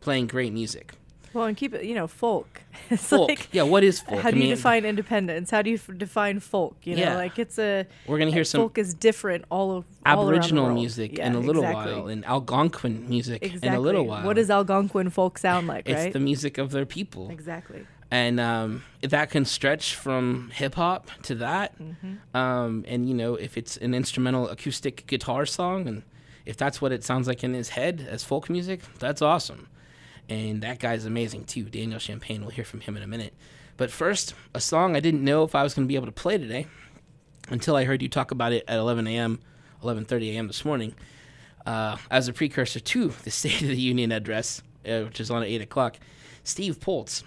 playing 0.01 0.29
great 0.29 0.53
music. 0.53 0.95
Well, 1.33 1.45
and 1.45 1.57
keep 1.57 1.75
it, 1.75 1.85
you 1.85 1.95
know, 1.95 2.07
folk. 2.07 2.63
It's 2.91 3.05
folk. 3.07 3.29
Like, 3.29 3.49
yeah, 3.53 3.65
what 3.65 3.85
is 3.85 4.01
folk? 4.01 4.21
How 4.21 4.31
do 4.31 4.39
I 4.39 4.45
you 4.45 4.55
define 4.55 4.85
independence? 4.85 5.51
How 5.51 5.63
do 5.63 5.69
you 5.69 5.77
f- 5.77 5.91
define 5.99 6.41
folk? 6.41 6.77
You 6.85 6.97
know, 6.97 7.03
yeah. 7.03 7.17
like 7.17 7.39
it's 7.39 7.59
a. 7.59 7.87
We're 8.07 8.19
gonna 8.19 8.31
hear 8.31 8.45
some. 8.45 8.61
Folk 8.61 8.79
is 8.79 8.95
different 8.95 9.45
all 9.51 9.77
of 9.77 9.85
Aboriginal 10.07 10.67
all 10.67 10.73
music 10.73 11.19
yeah, 11.19 11.27
in 11.27 11.35
a 11.35 11.41
little 11.41 11.65
exactly. 11.65 11.95
while, 11.95 12.09
and 12.09 12.25
Algonquin 12.25 13.09
music 13.09 13.43
exactly. 13.43 13.69
in 13.69 13.75
a 13.75 13.81
little 13.81 14.07
while. 14.07 14.25
What 14.25 14.37
does 14.37 14.49
Algonquin 14.49 15.11
folk 15.11 15.39
sound 15.39 15.67
like? 15.67 15.89
it's 15.89 15.99
right? 15.99 16.13
the 16.13 16.21
music 16.21 16.57
of 16.57 16.71
their 16.71 16.87
people. 16.87 17.31
Exactly. 17.31 17.85
And 18.11 18.41
um, 18.41 18.85
that 19.03 19.29
can 19.31 19.45
stretch 19.45 19.95
from 19.95 20.51
hip 20.55 20.77
hop 20.77 21.11
to 21.25 21.35
that, 21.37 21.79
mm-hmm. 21.79 22.37
um, 22.37 22.85
and 22.89 23.07
you 23.07 23.15
know, 23.15 23.35
if 23.35 23.59
it's 23.59 23.77
an 23.77 23.93
instrumental 23.93 24.49
acoustic 24.49 25.07
guitar 25.07 25.45
song, 25.45 25.87
and 25.89 26.05
if 26.47 26.57
that's 26.57 26.81
what 26.81 26.93
it 26.93 27.05
sounds 27.05 27.29
like 27.29 27.45
in 27.45 27.53
his 27.53 27.71
head 27.71 28.07
as 28.09 28.25
folk 28.25 28.49
music, 28.49 28.81
that's 28.99 29.21
awesome 29.21 29.69
and 30.29 30.63
that 30.63 30.79
guy's 30.79 31.05
amazing 31.05 31.45
too. 31.45 31.65
Daniel 31.65 31.99
Champagne. 31.99 32.43
We'll 32.43 32.51
hear 32.51 32.65
from 32.65 32.81
him 32.81 32.97
in 32.97 33.03
a 33.03 33.07
minute. 33.07 33.35
But 33.77 33.91
first, 33.91 34.35
a 34.55 34.61
song 34.61 34.97
I 34.97 35.01
didn't 35.01 35.25
know 35.25 35.45
if 35.45 35.55
I 35.55 35.63
was 35.63 35.75
going 35.75 35.87
to 35.87 35.89
be 35.89 35.95
able 35.95 36.07
to 36.07 36.13
play 36.13 36.37
today 36.37 36.67
until 37.49 37.77
I 37.77 37.85
heard 37.85 38.03
you 38.03 38.09
talk 38.09 38.31
about 38.31 38.53
it 38.53 38.65
at 38.69 38.79
11 38.79 39.07
a.m., 39.07 39.41
11:30 39.83 40.35
a.m. 40.35 40.47
this 40.49 40.65
morning, 40.65 40.95
uh, 41.65 41.97
as 42.11 42.29
a 42.29 42.33
precursor 42.33 42.81
to 42.81 43.09
the 43.25 43.31
State 43.31 43.63
of 43.63 43.69
the 43.69 43.77
Union 43.77 44.13
address, 44.13 44.63
uh, 44.87 45.03
which 45.03 45.21
is 45.21 45.31
on 45.31 45.43
at 45.43 45.49
8 45.49 45.63
o'clock. 45.63 45.97
Steve 46.45 46.81
Poltz. 46.81 47.23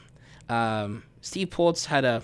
Um, 0.49 1.03
Steve 1.21 1.49
Poltz 1.49 1.85
had 1.85 2.03
a 2.03 2.23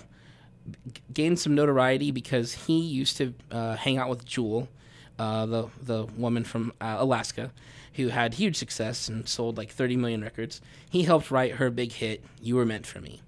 gained 1.12 1.38
some 1.38 1.54
notoriety 1.54 2.10
because 2.10 2.52
he 2.52 2.78
used 2.78 3.16
to 3.16 3.34
uh, 3.50 3.76
hang 3.76 3.96
out 3.96 4.10
with 4.10 4.24
Jewel, 4.24 4.68
uh, 5.18 5.46
the 5.46 5.68
the 5.80 6.04
woman 6.16 6.44
from 6.44 6.72
uh, 6.80 6.96
Alaska, 6.98 7.50
who 7.98 8.08
had 8.08 8.34
huge 8.34 8.56
success 8.56 9.08
and 9.08 9.28
sold 9.28 9.58
like 9.58 9.72
30 9.72 9.96
million 9.96 10.22
records. 10.22 10.60
He 10.88 11.02
helped 11.02 11.32
write 11.32 11.56
her 11.56 11.68
big 11.68 11.90
hit, 11.90 12.24
You 12.40 12.54
Were 12.54 12.64
Meant 12.64 12.86
for 12.86 13.00
Me. 13.00 13.22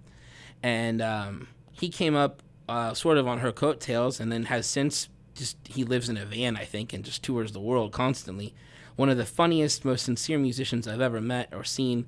And 0.63 1.03
um, 1.03 1.49
he 1.73 1.89
came 1.89 2.15
up 2.15 2.41
uh, 2.69 2.95
sort 2.95 3.19
of 3.19 3.27
on 3.27 3.41
her 3.41 3.51
coattails 3.51 4.21
and 4.21 4.31
then 4.31 4.45
has 4.45 4.67
since 4.67 5.09
just, 5.35 5.57
he 5.65 5.83
lives 5.83 6.09
in 6.09 6.17
a 6.17 6.25
van, 6.25 6.57
I 6.57 6.65
think, 6.65 6.93
and 6.93 7.05
just 7.05 7.25
tours 7.25 7.51
the 7.51 7.59
world 7.59 7.91
constantly. 7.91 8.55
One 8.95 9.09
of 9.09 9.17
the 9.17 9.27
funniest, 9.27 9.85
most 9.85 10.05
sincere 10.05 10.39
musicians 10.39 10.87
I've 10.87 11.01
ever 11.01 11.21
met 11.21 11.49
or 11.53 11.65
seen. 11.65 12.07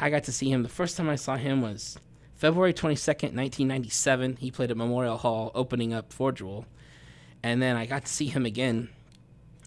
I 0.00 0.10
got 0.10 0.24
to 0.24 0.32
see 0.32 0.50
him. 0.50 0.64
The 0.64 0.68
first 0.68 0.96
time 0.96 1.08
I 1.08 1.14
saw 1.14 1.36
him 1.36 1.62
was 1.62 1.98
February 2.34 2.74
22nd, 2.74 3.36
1997. 3.36 4.38
He 4.40 4.50
played 4.50 4.72
at 4.72 4.76
Memorial 4.76 5.18
Hall 5.18 5.52
opening 5.54 5.94
up 5.94 6.12
for 6.12 6.32
Jewel. 6.32 6.66
And 7.44 7.62
then 7.62 7.76
I 7.76 7.86
got 7.86 8.06
to 8.06 8.12
see 8.12 8.26
him 8.26 8.44
again 8.44 8.88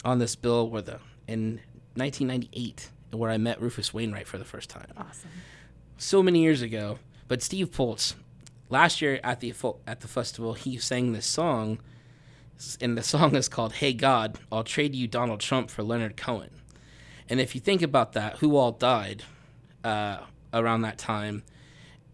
on 0.03 0.19
this 0.19 0.35
bill 0.35 0.69
where 0.69 0.81
the 0.81 0.99
in 1.27 1.61
1998, 1.95 2.89
where 3.11 3.31
I 3.31 3.37
met 3.37 3.61
Rufus 3.61 3.93
Wainwright 3.93 4.27
for 4.27 4.37
the 4.37 4.45
first 4.45 4.69
time. 4.69 4.87
Awesome. 4.97 5.29
So 5.97 6.21
many 6.21 6.41
years 6.41 6.61
ago. 6.61 6.99
But 7.27 7.41
Steve 7.41 7.71
Poltz, 7.71 8.15
last 8.69 9.01
year 9.01 9.19
at 9.23 9.39
the 9.39 9.53
at 9.87 10.01
the 10.01 10.07
festival, 10.07 10.53
he 10.53 10.77
sang 10.77 11.13
this 11.13 11.25
song, 11.25 11.79
and 12.79 12.97
the 12.97 13.03
song 13.03 13.35
is 13.35 13.47
called 13.47 13.73
"Hey 13.73 13.93
God, 13.93 14.37
I'll 14.51 14.63
trade 14.63 14.95
you 14.95 15.07
Donald 15.07 15.39
Trump 15.39 15.69
for 15.69 15.83
Leonard 15.83 16.17
Cohen." 16.17 16.51
And 17.27 17.39
if 17.39 17.55
you 17.55 17.61
think 17.61 17.81
about 17.81 18.13
that, 18.13 18.37
who 18.37 18.55
all 18.55 18.71
died 18.71 19.23
uh, 19.83 20.19
around 20.53 20.81
that 20.81 20.97
time? 20.97 21.43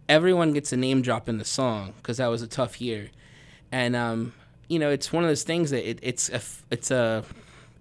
Everyone 0.07 0.53
gets 0.53 0.71
a 0.71 0.77
name 0.77 1.01
drop 1.01 1.27
in 1.27 1.37
the 1.37 1.45
song 1.45 1.93
because 1.97 2.17
that 2.17 2.27
was 2.27 2.41
a 2.41 2.47
tough 2.47 2.79
year, 2.79 3.09
and 3.71 3.95
um, 3.95 4.33
you 4.69 4.79
know 4.79 4.89
it's 4.89 5.11
one 5.11 5.23
of 5.23 5.29
those 5.29 5.43
things 5.43 5.71
that 5.71 5.89
it, 5.89 5.99
it's 6.01 6.29
a 6.29 6.41
it's 6.69 6.91
a 6.91 7.23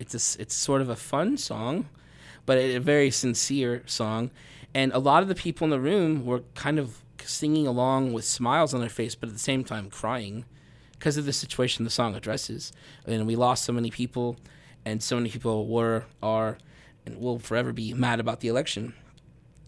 it's 0.01 0.15
a, 0.15 0.43
it's 0.43 0.55
sort 0.55 0.81
of 0.81 0.89
a 0.89 0.97
fun 0.97 1.37
song, 1.37 1.89
but 2.47 2.59
a 2.59 2.79
very 2.79 3.11
sincere 3.11 3.83
song. 3.87 4.31
And 4.75 4.93
a 4.93 4.99
lot 4.99 5.23
of 5.23 5.29
the 5.29 5.35
people 5.35 5.65
in 5.67 5.71
the 5.71 5.81
room 5.81 6.25
were 6.25 6.43
kind 6.55 6.79
of 6.79 7.05
singing 7.23 7.67
along 7.67 8.13
with 8.13 8.25
smiles 8.25 8.73
on 8.73 8.81
their 8.81 8.89
face, 8.89 9.15
but 9.15 9.29
at 9.29 9.35
the 9.35 9.39
same 9.39 9.63
time 9.63 9.91
crying 9.91 10.47
because 10.93 11.17
of 11.17 11.27
the 11.27 11.33
situation 11.33 11.85
the 11.85 11.91
song 11.91 12.15
addresses. 12.17 12.73
And 13.07 13.27
we 13.27 13.37
lost 13.37 13.65
so 13.65 13.73
many 13.73 13.91
people, 13.91 14.37
and 14.85 15.03
so 15.03 15.17
many 15.17 15.31
people 15.31 15.67
were, 15.67 16.05
are, 16.23 16.59
and 17.05 17.21
will 17.21 17.39
forever 17.39 17.73
be 17.73 17.93
mad 17.95 18.21
about 18.21 18.41
the 18.41 18.49
election. 18.49 18.95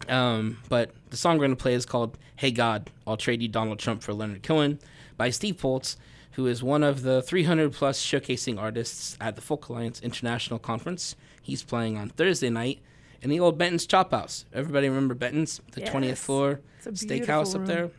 Um, 0.09 0.57
but 0.67 0.91
the 1.11 1.17
song 1.17 1.37
we're 1.37 1.45
going 1.45 1.55
to 1.57 1.61
play 1.61 1.73
is 1.75 1.85
called 1.85 2.17
Hey 2.35 2.51
God, 2.51 2.89
I'll 3.07 3.17
Trade 3.17 3.41
You 3.41 3.47
Donald 3.47 3.79
Trump 3.79 4.03
for 4.03 4.13
Leonard 4.13 4.43
Cohen 4.43 4.79
by 5.15 5.29
Steve 5.29 5.57
Poltz 5.57 5.95
who 6.33 6.47
is 6.47 6.63
one 6.63 6.83
of 6.83 7.03
the 7.03 7.21
300 7.21 7.73
plus 7.73 8.03
showcasing 8.03 8.59
artists 8.59 9.17
at 9.21 9.35
the 9.35 9.41
Folk 9.41 9.69
Alliance 9.69 10.01
International 10.01 10.59
Conference. 10.59 11.15
He's 11.41 11.63
playing 11.63 11.97
on 11.97 12.09
Thursday 12.09 12.49
night 12.49 12.79
in 13.21 13.29
the 13.29 13.39
old 13.39 13.57
Benton's 13.57 13.85
Chop 13.85 14.11
House. 14.11 14.45
Everybody 14.53 14.89
remember 14.89 15.13
Benton's, 15.13 15.61
the 15.71 15.81
yes. 15.81 15.93
20th 15.93 16.17
floor 16.17 16.59
steakhouse 16.83 17.55
up 17.55 17.65
there? 17.65 17.91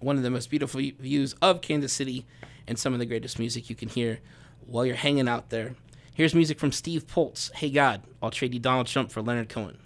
One 0.00 0.16
of 0.16 0.22
the 0.22 0.30
most 0.30 0.50
beautiful 0.50 0.80
views 0.80 1.34
of 1.40 1.60
Kansas 1.60 1.92
City 1.92 2.26
and 2.66 2.78
some 2.78 2.92
of 2.92 2.98
the 2.98 3.06
greatest 3.06 3.38
music 3.38 3.70
you 3.70 3.76
can 3.76 3.88
hear 3.88 4.18
while 4.66 4.84
you're 4.84 4.96
hanging 4.96 5.28
out 5.28 5.50
there. 5.50 5.74
Here's 6.12 6.34
music 6.34 6.58
from 6.58 6.72
Steve 6.72 7.06
Poltz. 7.06 7.50
Hey 7.54 7.70
God, 7.70 8.02
I'll 8.22 8.30
trade 8.30 8.54
you 8.54 8.60
Donald 8.60 8.86
Trump 8.86 9.10
for 9.10 9.22
Leonard 9.22 9.48
Cohen. 9.48 9.78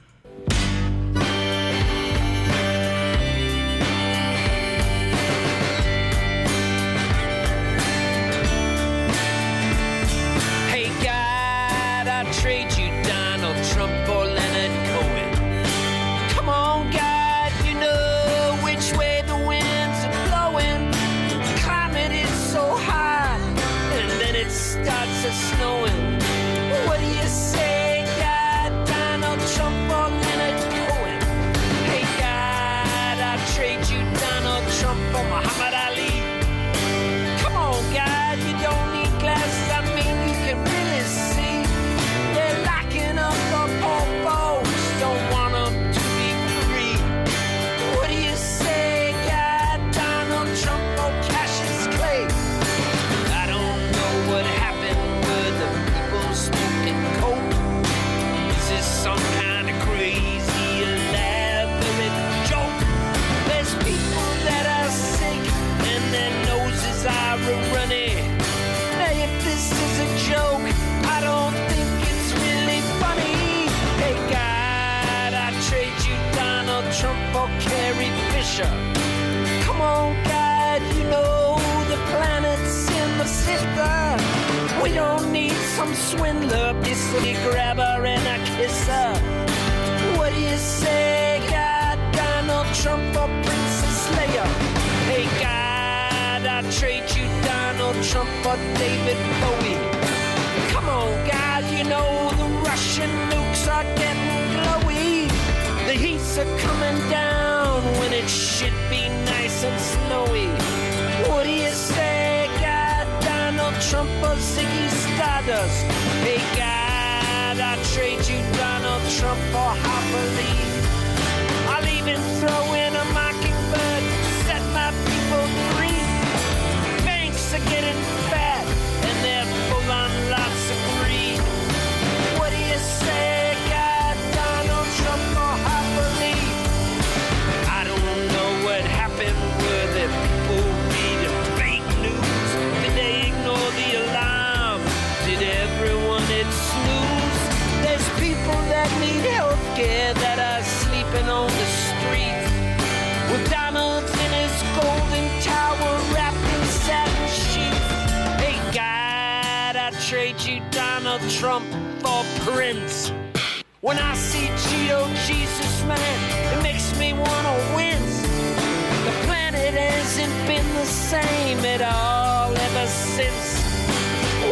The 170.78 170.86
same 170.86 171.58
at 171.64 171.82
all 171.82 172.56
ever 172.56 172.86
since. 172.86 173.46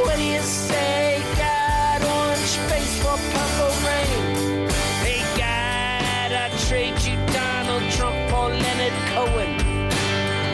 What 0.02 0.16
do 0.16 0.24
you 0.24 0.40
say, 0.40 1.22
God? 1.38 2.02
Orange 2.02 2.54
face 2.68 2.94
for 2.98 3.16
purple 3.34 3.74
rain. 3.86 4.66
Hey, 5.06 5.22
God, 5.38 6.30
I 6.44 6.46
trade 6.66 6.98
you 7.06 7.14
Donald 7.32 7.84
Trump 7.92 8.18
for 8.30 8.48
Leonard 8.48 8.96
Cohen. 9.14 9.54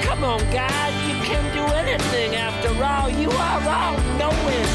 Come 0.03 0.25
on, 0.25 0.41
God, 0.53 0.93
you 1.09 1.17
can 1.25 1.45
do 1.57 1.65
anything. 1.83 2.37
After 2.37 2.73
all, 2.85 3.09
you 3.09 3.31
are 3.31 3.63
all 3.79 3.97
knowing. 4.21 4.69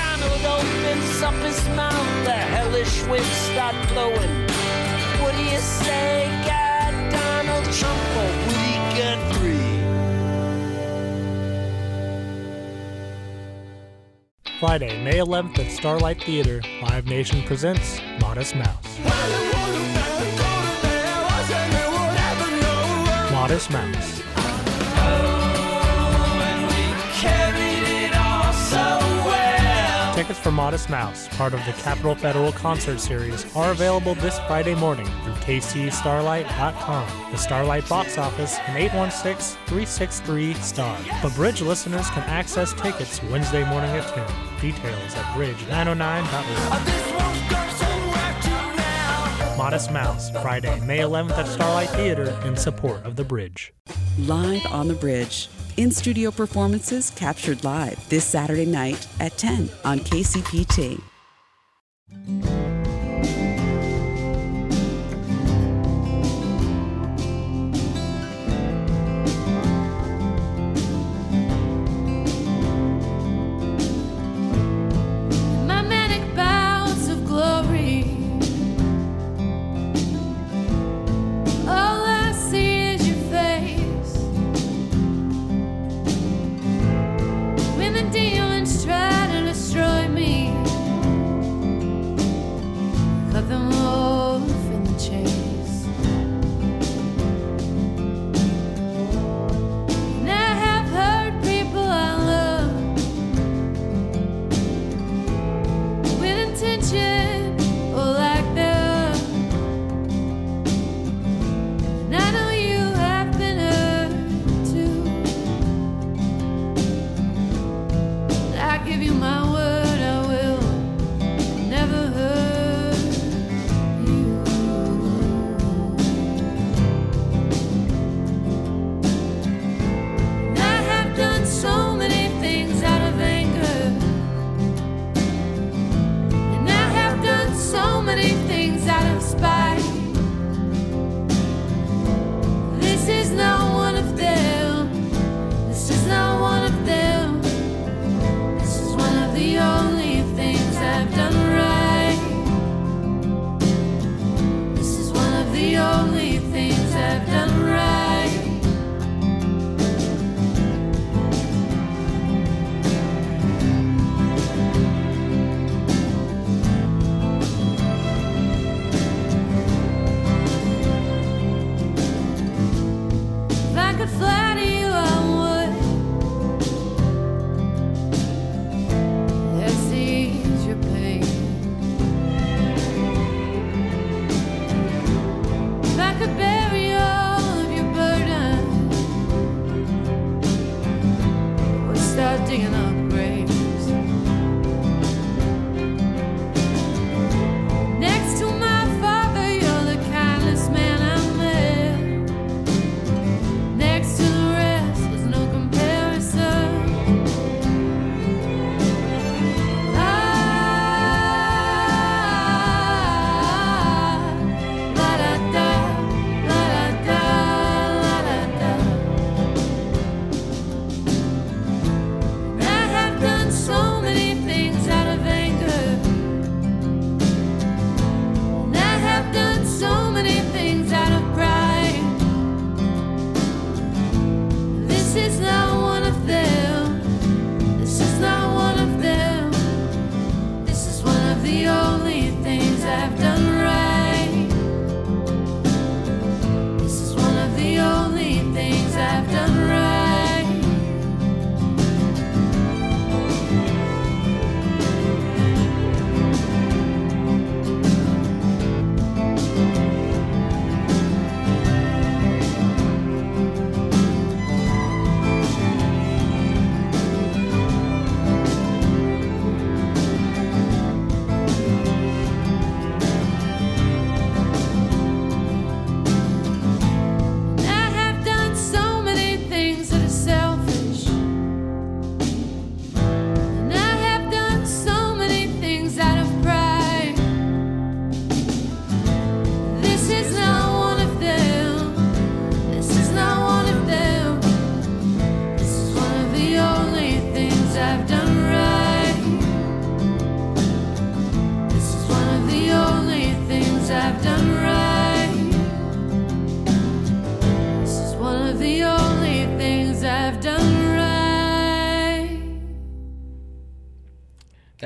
Donald 0.00 0.44
opens 0.56 1.22
up 1.22 1.36
his 1.44 1.60
mouth, 1.76 2.10
the 2.24 2.38
hellish 2.54 3.04
winds 3.04 3.36
start 3.52 3.76
blowing. 3.92 4.32
What 5.20 5.36
do 5.36 5.44
you 5.44 5.58
say, 5.58 6.24
God, 6.48 6.92
Donald 7.20 7.66
Trump 7.78 8.02
or 8.22 8.30
Woody 8.46 8.76
Guthrie? 8.96 9.71
Friday, 14.62 15.02
May 15.02 15.16
11th 15.16 15.58
at 15.58 15.72
Starlight 15.72 16.22
Theater, 16.22 16.62
Live 16.82 17.06
Nation 17.06 17.42
presents 17.42 18.00
Modest 18.20 18.54
Mouse. 18.54 19.00
Modest 23.32 23.70
Mouse. 23.72 24.11
Tickets 30.22 30.38
for 30.38 30.52
Modest 30.52 30.88
Mouse, 30.88 31.26
part 31.36 31.52
of 31.52 31.58
the 31.66 31.72
Capital 31.72 32.14
Federal 32.14 32.52
Concert 32.52 33.00
Series, 33.00 33.44
are 33.56 33.72
available 33.72 34.14
this 34.14 34.38
Friday 34.46 34.76
morning 34.76 35.08
through 35.24 35.32
kcstarlight.com, 35.32 37.32
the 37.32 37.36
Starlight 37.36 37.88
box 37.88 38.18
office, 38.18 38.56
and 38.68 38.88
816-363-STAR. 38.88 40.96
But 41.20 41.34
Bridge 41.34 41.60
listeners 41.60 42.08
can 42.10 42.22
access 42.30 42.72
tickets 42.72 43.20
Wednesday 43.24 43.68
morning 43.68 43.90
at 43.90 44.06
10. 44.14 44.24
Details 44.60 45.12
at 45.16 45.24
bridge909.org. 45.34 47.21
Modest 49.56 49.92
Mouse, 49.92 50.30
Friday, 50.30 50.80
May 50.80 50.98
11th 50.98 51.38
at 51.38 51.46
Starlight 51.46 51.90
Theater 51.90 52.38
in 52.44 52.56
support 52.56 53.04
of 53.04 53.16
the 53.16 53.24
Bridge. 53.24 53.72
Live 54.18 54.64
on 54.66 54.88
the 54.88 54.94
Bridge. 54.94 55.48
In 55.76 55.90
studio 55.90 56.30
performances 56.30 57.10
captured 57.10 57.64
live 57.64 58.08
this 58.08 58.24
Saturday 58.24 58.66
night 58.66 59.06
at 59.20 59.36
10 59.38 59.70
on 59.84 60.00
KCPT. 60.00 61.02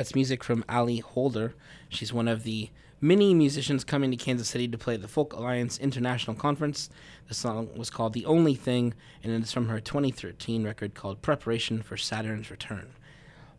That's 0.06 0.14
music 0.14 0.44
from 0.44 0.64
Ali 0.68 0.98
Holder. 0.98 1.56
She's 1.88 2.12
one 2.12 2.28
of 2.28 2.44
the 2.44 2.70
many 3.00 3.34
musicians 3.34 3.82
coming 3.82 4.12
to 4.12 4.16
Kansas 4.16 4.48
City 4.48 4.68
to 4.68 4.78
play 4.78 4.96
the 4.96 5.08
Folk 5.08 5.32
Alliance 5.32 5.78
International 5.78 6.36
Conference. 6.36 6.88
The 7.26 7.34
song 7.34 7.70
was 7.76 7.90
called 7.90 8.12
The 8.12 8.24
Only 8.24 8.54
Thing, 8.54 8.94
and 9.24 9.32
it 9.32 9.42
is 9.42 9.50
from 9.50 9.66
her 9.66 9.80
2013 9.80 10.62
record 10.62 10.94
called 10.94 11.22
Preparation 11.22 11.82
for 11.82 11.96
Saturn's 11.96 12.52
Return. 12.52 12.90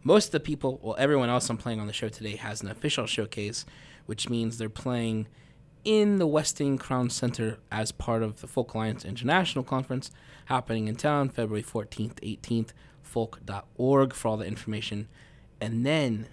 Most 0.03 0.27
of 0.27 0.31
the 0.31 0.39
people, 0.39 0.79
well, 0.81 0.95
everyone 0.97 1.27
else 1.27 1.49
I'm 1.49 1.57
playing 1.57 1.81
on 1.81 1.87
the 1.87 1.91
show 1.91 2.07
today 2.07 2.37
has 2.37 2.61
an 2.61 2.71
official 2.71 3.07
showcase, 3.07 3.65
which 4.05 4.29
means 4.29 4.57
they're 4.57 4.69
playing 4.69 5.27
in 5.83 6.17
the 6.17 6.27
Westin 6.29 6.79
Crown 6.79 7.09
Center 7.09 7.57
as 7.69 7.91
part 7.91 8.23
of 8.23 8.39
the 8.39 8.47
Folk 8.47 8.73
Alliance 8.73 9.03
International 9.03 9.65
Conference 9.65 10.11
happening 10.45 10.87
in 10.87 10.95
town 10.95 11.27
February 11.27 11.61
14th, 11.61 12.21
18th. 12.21 12.69
Folk.org 13.03 14.13
for 14.13 14.29
all 14.29 14.37
the 14.37 14.45
information. 14.45 15.09
And 15.59 15.85
then 15.85 16.27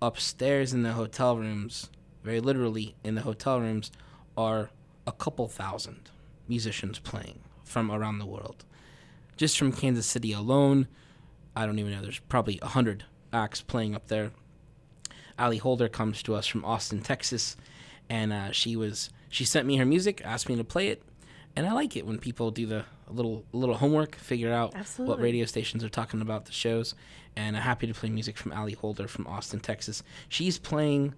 upstairs 0.00 0.72
in 0.72 0.82
the 0.82 0.92
hotel 0.92 1.36
rooms, 1.36 1.90
very 2.22 2.40
literally 2.40 2.94
in 3.04 3.14
the 3.14 3.22
hotel 3.22 3.60
rooms, 3.60 3.90
are 4.36 4.70
a 5.06 5.12
couple 5.12 5.48
thousand 5.48 6.10
musicians 6.48 6.98
playing 6.98 7.40
from 7.64 7.90
around 7.90 8.18
the 8.18 8.26
world. 8.26 8.64
Just 9.36 9.58
from 9.58 9.72
Kansas 9.72 10.06
City 10.06 10.32
alone, 10.32 10.88
I 11.54 11.66
don't 11.66 11.78
even 11.78 11.92
know, 11.92 12.02
there's 12.02 12.18
probably 12.18 12.58
100 12.62 13.04
acts 13.32 13.60
playing 13.60 13.94
up 13.94 14.08
there. 14.08 14.32
Ali 15.38 15.58
Holder 15.58 15.88
comes 15.88 16.22
to 16.24 16.34
us 16.34 16.46
from 16.46 16.64
Austin, 16.64 17.00
Texas, 17.00 17.56
and 18.08 18.32
uh, 18.32 18.50
she 18.50 18.74
was 18.76 19.10
she 19.28 19.44
sent 19.44 19.66
me 19.66 19.76
her 19.76 19.84
music, 19.84 20.22
asked 20.24 20.48
me 20.48 20.56
to 20.56 20.64
play 20.64 20.88
it, 20.88 21.02
and 21.58 21.66
I 21.66 21.72
like 21.72 21.96
it 21.96 22.06
when 22.06 22.18
people 22.18 22.50
do 22.52 22.66
the 22.66 22.84
little 23.10 23.44
little 23.52 23.74
homework, 23.74 24.14
figure 24.14 24.52
out 24.52 24.74
what 24.98 25.20
radio 25.20 25.44
stations 25.44 25.82
are 25.82 25.88
talking 25.88 26.20
about 26.20 26.44
the 26.46 26.52
shows, 26.52 26.94
and 27.36 27.56
I'm 27.56 27.62
happy 27.62 27.86
to 27.88 27.94
play 27.94 28.10
music 28.10 28.36
from 28.38 28.52
Ali 28.52 28.74
Holder 28.74 29.08
from 29.08 29.26
Austin, 29.26 29.58
Texas. 29.60 30.02
She's 30.28 30.56
playing 30.58 31.14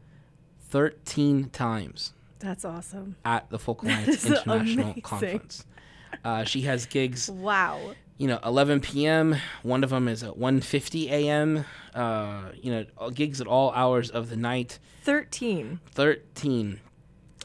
13 0.68 1.50
times 1.50 2.12
That's 2.38 2.64
awesome. 2.64 3.16
at 3.24 3.50
the 3.50 3.59
Folk 3.59 3.83
Alliance 3.85 4.24
International 4.24 4.85
amazing. 4.87 5.03
Conference. 5.03 5.64
Uh, 6.24 6.44
she 6.44 6.62
has 6.62 6.87
gigs 6.87 7.29
Wow. 7.31 7.92
you 8.18 8.26
know 8.26 8.38
11 8.44 8.81
p.m 8.81 9.37
one 9.62 9.85
of 9.85 9.90
them 9.90 10.09
is 10.09 10.22
at 10.22 10.33
1.50 10.38 11.09
a.m 11.11 11.64
uh, 11.94 12.50
you 12.61 12.70
know 12.72 13.11
gigs 13.11 13.40
at 13.40 13.46
all 13.46 13.70
hours 13.72 14.11
of 14.11 14.29
the 14.31 14.37
night 14.37 14.79
13. 15.03 15.81
13 15.92 16.81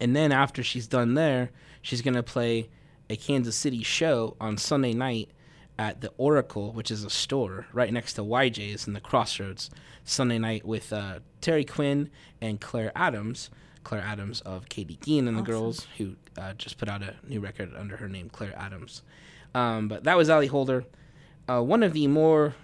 and 0.02 0.16
then 0.16 0.32
after 0.32 0.64
she's 0.64 0.88
done 0.88 1.14
there 1.14 1.52
she's 1.82 2.02
going 2.02 2.16
to 2.16 2.24
play 2.24 2.68
a 3.10 3.16
kansas 3.16 3.56
city 3.56 3.84
show 3.84 4.36
on 4.40 4.58
sunday 4.58 4.94
night 4.94 5.30
at 5.78 6.02
the 6.02 6.12
oracle 6.18 6.72
which 6.72 6.90
is 6.90 7.04
a 7.04 7.10
store 7.10 7.68
right 7.74 7.92
next 7.92 8.14
to 8.14 8.24
yj's 8.24 8.88
in 8.88 8.94
the 8.94 9.00
crossroads 9.00 9.70
sunday 10.04 10.38
night 10.38 10.66
with 10.66 10.92
uh, 10.94 11.20
terry 11.42 11.66
quinn 11.66 12.10
and 12.42 12.62
claire 12.62 12.92
adams 12.96 13.50
claire 13.84 14.02
adams 14.02 14.42
of 14.42 14.70
katie 14.70 14.98
dean 15.02 15.28
and 15.28 15.38
the 15.38 15.42
girls 15.42 15.88
who 15.98 16.16
uh, 16.38 16.54
just 16.54 16.78
put 16.78 16.90
out 16.90 17.02
a 17.02 17.16
new 17.28 17.40
record 17.40 17.72
under 17.78 17.98
her 17.98 18.10
name 18.10 18.30
claire 18.30 18.58
adams 18.58 19.02
um, 19.54 19.88
but 19.88 20.04
that 20.04 20.18
was 20.18 20.30
ali 20.30 20.48
holder 20.48 20.86
uh, 21.48 21.62
one 21.62 21.84
of 21.84 21.94
the 21.94 22.08
more 22.08 22.56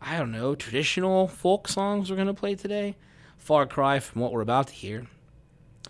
I 0.00 0.18
don't 0.18 0.32
know, 0.32 0.54
traditional 0.54 1.26
folk 1.26 1.68
songs 1.68 2.10
we're 2.10 2.16
going 2.16 2.28
to 2.28 2.34
play 2.34 2.54
today. 2.54 2.96
Far 3.38 3.66
cry 3.66 3.98
from 3.98 4.20
what 4.22 4.32
we're 4.32 4.40
about 4.40 4.68
to 4.68 4.74
hear. 4.74 5.06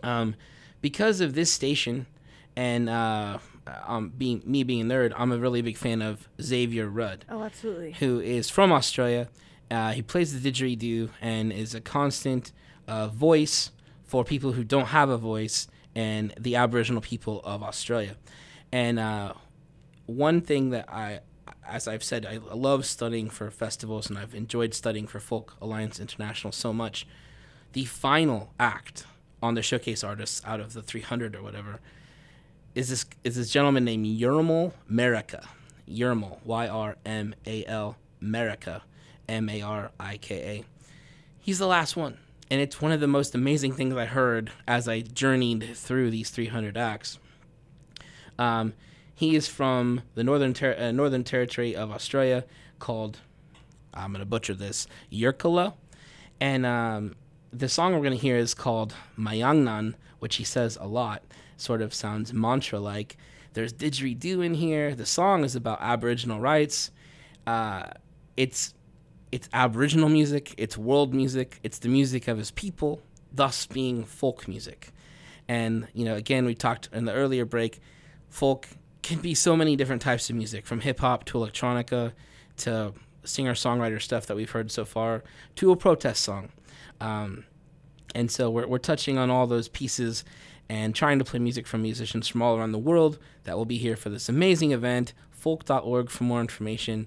Um, 0.03 0.35
because 0.81 1.21
of 1.21 1.35
this 1.35 1.53
station 1.53 2.07
and 2.55 2.89
uh, 2.89 3.39
um, 3.87 4.11
being 4.17 4.43
me 4.45 4.63
being 4.63 4.83
a 4.91 4.95
nerd, 4.95 5.13
I'm 5.17 5.33
a 5.33 5.39
really 5.39 5.63
big 5.63 5.77
fan 5.77 6.03
of 6.03 6.29
Xavier 6.41 6.89
Rudd, 6.89 7.25
Oh, 7.29 7.43
absolutely. 7.43 7.93
who 7.93 8.21
is 8.21 8.49
from 8.51 8.73
Australia. 8.73 9.29
Uh, 9.71 9.93
he 9.93 10.03
plays 10.03 10.41
the 10.41 10.51
didgeridoo 10.53 11.11
and 11.21 11.53
is 11.53 11.75
a 11.75 11.81
constant 11.81 12.53
uh, 12.87 13.09
voice 13.09 13.73
for 14.05 14.25
people 14.25 14.53
who 14.53 14.63
don't 14.63 14.87
have 14.87 15.09
a 15.09 15.19
voice 15.19 15.67
and 15.95 16.33
the 16.39 16.55
Aboriginal 16.57 17.01
people 17.01 17.41
of 17.43 17.63
Australia. 17.63 18.17
And 18.71 18.99
uh, 18.99 19.33
one 20.07 20.41
thing 20.41 20.71
that 20.71 20.89
I, 20.89 21.21
as 21.67 21.89
I've 21.89 22.05
said, 22.05 22.25
I 22.27 22.37
love 22.55 22.87
studying 22.87 23.29
for 23.31 23.51
festivals 23.51 24.09
and 24.09 24.17
I've 24.19 24.35
enjoyed 24.35 24.75
studying 24.75 25.07
for 25.09 25.19
Folk 25.19 25.55
Alliance 25.61 25.99
International 25.99 26.53
so 26.53 26.73
much. 26.73 27.07
The 27.73 27.87
final 27.87 28.53
act 28.61 29.05
on 29.43 29.55
the 29.55 29.63
showcase 29.63 30.05
artists 30.05 30.41
out 30.45 30.61
of 30.61 30.73
the 30.75 30.83
300 30.83 31.35
or 31.35 31.43
whatever 31.43 31.81
is 32.77 32.91
this 32.91 33.07
is 33.25 33.37
this 33.37 33.51
gentleman 33.51 33.85
named 33.85 34.07
Yirrmal 34.07 34.73
Marika. 34.89 35.45
Yirrmal, 35.89 36.39
Y 36.45 36.69
R 36.69 36.97
M 37.07 37.35
A 37.47 37.65
L 37.65 37.97
Marika, 38.23 38.83
M 39.29 39.49
A 39.49 39.63
R 39.63 39.91
I 39.99 40.19
K 40.19 40.35
A. 40.37 40.65
He's 41.39 41.59
the 41.59 41.67
last 41.67 41.97
one, 41.97 42.19
and 42.51 42.61
it's 42.61 42.83
one 42.83 42.93
of 42.93 43.01
the 43.01 43.07
most 43.07 43.35
amazing 43.35 43.73
things 43.73 43.97
I 43.97 44.05
heard 44.05 44.53
as 44.69 44.89
I 44.89 45.01
journeyed 45.01 45.75
through 45.75 46.11
these 46.11 46.29
300 46.29 46.77
acts. 46.77 47.19
Um, 48.39 48.75
he 49.15 49.37
is 49.37 49.49
from 49.49 50.03
the 50.15 50.23
northern 50.23 50.53
ter- 50.53 50.77
uh, 50.79 50.93
northern 50.93 51.25
territory 51.25 51.75
of 51.75 51.91
Australia, 51.91 52.45
called 52.79 53.21
I'm 53.95 54.13
gonna 54.13 54.27
butcher 54.27 54.53
this 54.53 54.87
Yirrkala, 55.11 55.73
and 56.43 56.67
um, 56.67 57.15
the 57.55 57.71
song 57.71 57.95
we're 57.95 58.03
gonna 58.03 58.17
hear 58.17 58.37
is 58.37 58.53
called 58.53 58.95
Mayangnan, 59.19 59.95
which 60.19 60.37
he 60.37 60.45
says 60.45 60.77
a 60.79 60.87
lot. 60.87 61.23
Sort 61.57 61.83
of 61.83 61.95
sounds 61.95 62.33
mantra 62.33 62.79
like. 62.79 63.17
There's 63.55 63.73
didgeridoo 63.73 64.45
in 64.45 64.55
here. 64.55 64.95
The 64.95 65.07
song 65.07 65.45
is 65.45 65.57
about 65.57 65.79
Aboriginal 65.81 66.41
rights. 66.41 66.91
Uh, 67.47 67.85
it's 68.37 68.75
it's 69.33 69.49
Aboriginal 69.53 70.09
music. 70.09 70.55
It's 70.59 70.77
world 70.77 71.15
music. 71.15 71.59
It's 71.63 71.79
the 71.79 71.89
music 71.89 72.29
of 72.29 72.39
his 72.39 72.51
people, 72.51 73.01
thus 73.33 73.67
being 73.67 74.05
folk 74.05 74.47
music. 74.47 74.93
And 75.49 75.89
you 75.95 76.05
know, 76.05 76.15
again, 76.15 76.45
we 76.45 76.55
talked 76.55 76.89
in 76.93 77.07
the 77.07 77.13
earlier 77.13 77.45
break. 77.45 77.81
Folk 78.29 78.69
can 79.03 79.21
be 79.21 79.35
so 79.35 79.57
many 79.57 79.77
different 79.77 80.03
types 80.03 80.29
of 80.29 80.37
music, 80.37 80.67
from 80.67 80.81
hip 80.81 81.01
hop 81.01 81.25
to 81.27 81.39
electronica 81.39 82.13
to 82.59 82.93
singer 83.25 83.55
songwriter 83.55 84.01
stuff 84.01 84.27
that 84.27 84.37
we've 84.37 84.51
heard 84.51 84.71
so 84.71 84.85
far 84.85 85.23
to 85.57 85.71
a 85.71 85.77
protest 85.77 86.23
song. 86.23 86.51
Um, 87.01 87.45
and 88.15 88.31
so 88.31 88.51
we're, 88.51 88.67
we're 88.67 88.79
touching 88.79 89.19
on 89.19 89.31
all 89.31 89.47
those 89.47 89.69
pieces 89.69 90.25
and 90.69 90.95
trying 90.95 91.19
to 91.19 91.25
play 91.25 91.39
music 91.39 91.67
from 91.67 91.83
musicians 91.83 92.29
from 92.29 92.43
all 92.43 92.57
around 92.57 92.73
the 92.73 92.79
world 92.79 93.19
that 93.45 93.57
will 93.57 93.65
be 93.65 93.79
here 93.79 93.97
for 93.97 94.09
this 94.09 94.29
amazing 94.29 94.73
event. 94.73 95.13
Folk.org 95.31 96.11
for 96.11 96.25
more 96.25 96.41
information. 96.41 97.07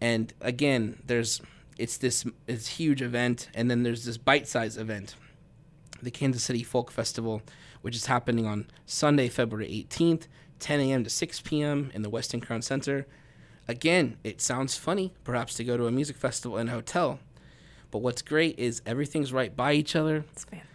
And 0.00 0.32
again, 0.40 0.98
there's 1.06 1.40
it's 1.78 1.96
this 1.96 2.26
it's 2.46 2.68
huge 2.68 3.00
event, 3.00 3.48
and 3.54 3.70
then 3.70 3.82
there's 3.82 4.04
this 4.04 4.18
bite-sized 4.18 4.78
event, 4.78 5.14
the 6.02 6.10
Kansas 6.10 6.42
City 6.42 6.62
Folk 6.62 6.90
Festival, 6.90 7.42
which 7.80 7.96
is 7.96 8.06
happening 8.06 8.46
on 8.46 8.66
Sunday, 8.84 9.28
February 9.28 9.86
18th, 9.88 10.26
10 10.58 10.80
a.m. 10.80 11.04
to 11.04 11.10
6 11.10 11.40
p.m. 11.40 11.90
in 11.94 12.02
the 12.02 12.10
Westin 12.10 12.42
Crown 12.42 12.60
Center. 12.60 13.06
Again, 13.66 14.18
it 14.24 14.40
sounds 14.40 14.76
funny, 14.76 15.14
perhaps, 15.24 15.54
to 15.54 15.64
go 15.64 15.76
to 15.76 15.86
a 15.86 15.90
music 15.90 16.16
festival 16.16 16.58
in 16.58 16.68
a 16.68 16.72
hotel, 16.72 17.18
but 17.90 17.98
what's 17.98 18.20
great 18.20 18.58
is 18.58 18.82
everything's 18.84 19.32
right 19.32 19.56
by 19.56 19.72
each 19.72 19.96
other. 19.96 20.24
It's 20.32 20.44
fantastic. 20.44 20.69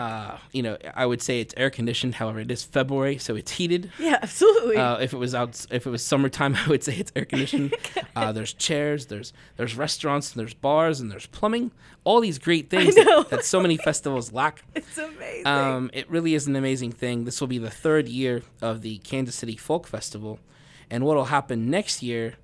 Uh, 0.00 0.38
you 0.52 0.62
know, 0.62 0.78
I 0.94 1.04
would 1.04 1.20
say 1.20 1.40
it's 1.40 1.52
air 1.58 1.68
conditioned. 1.68 2.14
However, 2.14 2.40
it 2.40 2.50
is 2.50 2.64
February, 2.64 3.18
so 3.18 3.36
it's 3.36 3.50
heated. 3.50 3.92
yeah, 3.98 4.18
absolutely. 4.22 4.78
Uh, 4.78 4.96
if 4.96 5.12
it 5.12 5.18
was 5.18 5.34
out, 5.34 5.66
if 5.70 5.86
it 5.86 5.90
was 5.90 6.02
summertime, 6.02 6.54
I 6.66 6.68
would 6.68 6.82
say 6.82 6.96
it's 6.96 7.12
air 7.14 7.26
conditioned. 7.26 7.74
uh, 8.16 8.32
there's 8.32 8.54
chairs, 8.54 9.06
there's 9.06 9.34
there's 9.58 9.76
restaurants, 9.76 10.32
and 10.32 10.40
there's 10.40 10.54
bars, 10.54 11.00
and 11.00 11.12
there's 11.12 11.26
plumbing. 11.26 11.70
All 12.04 12.20
these 12.20 12.38
great 12.38 12.70
things 12.70 12.94
that, 12.94 13.26
that 13.28 13.44
so 13.44 13.60
many 13.60 13.76
festivals 13.76 14.32
lack. 14.32 14.64
it's 14.74 14.96
amazing. 14.96 15.46
Um, 15.46 15.90
it 15.92 16.10
really 16.10 16.32
is 16.34 16.46
an 16.46 16.56
amazing 16.56 16.92
thing. 16.92 17.24
This 17.26 17.38
will 17.38 17.48
be 17.48 17.58
the 17.58 17.68
third 17.68 18.08
year 18.08 18.42
of 18.62 18.80
the 18.80 18.98
Kansas 18.98 19.34
City 19.34 19.56
Folk 19.56 19.86
Festival, 19.86 20.38
and 20.88 21.04
what 21.04 21.16
will 21.16 21.26
happen 21.26 21.68
next 21.68 22.02
year 22.02 22.36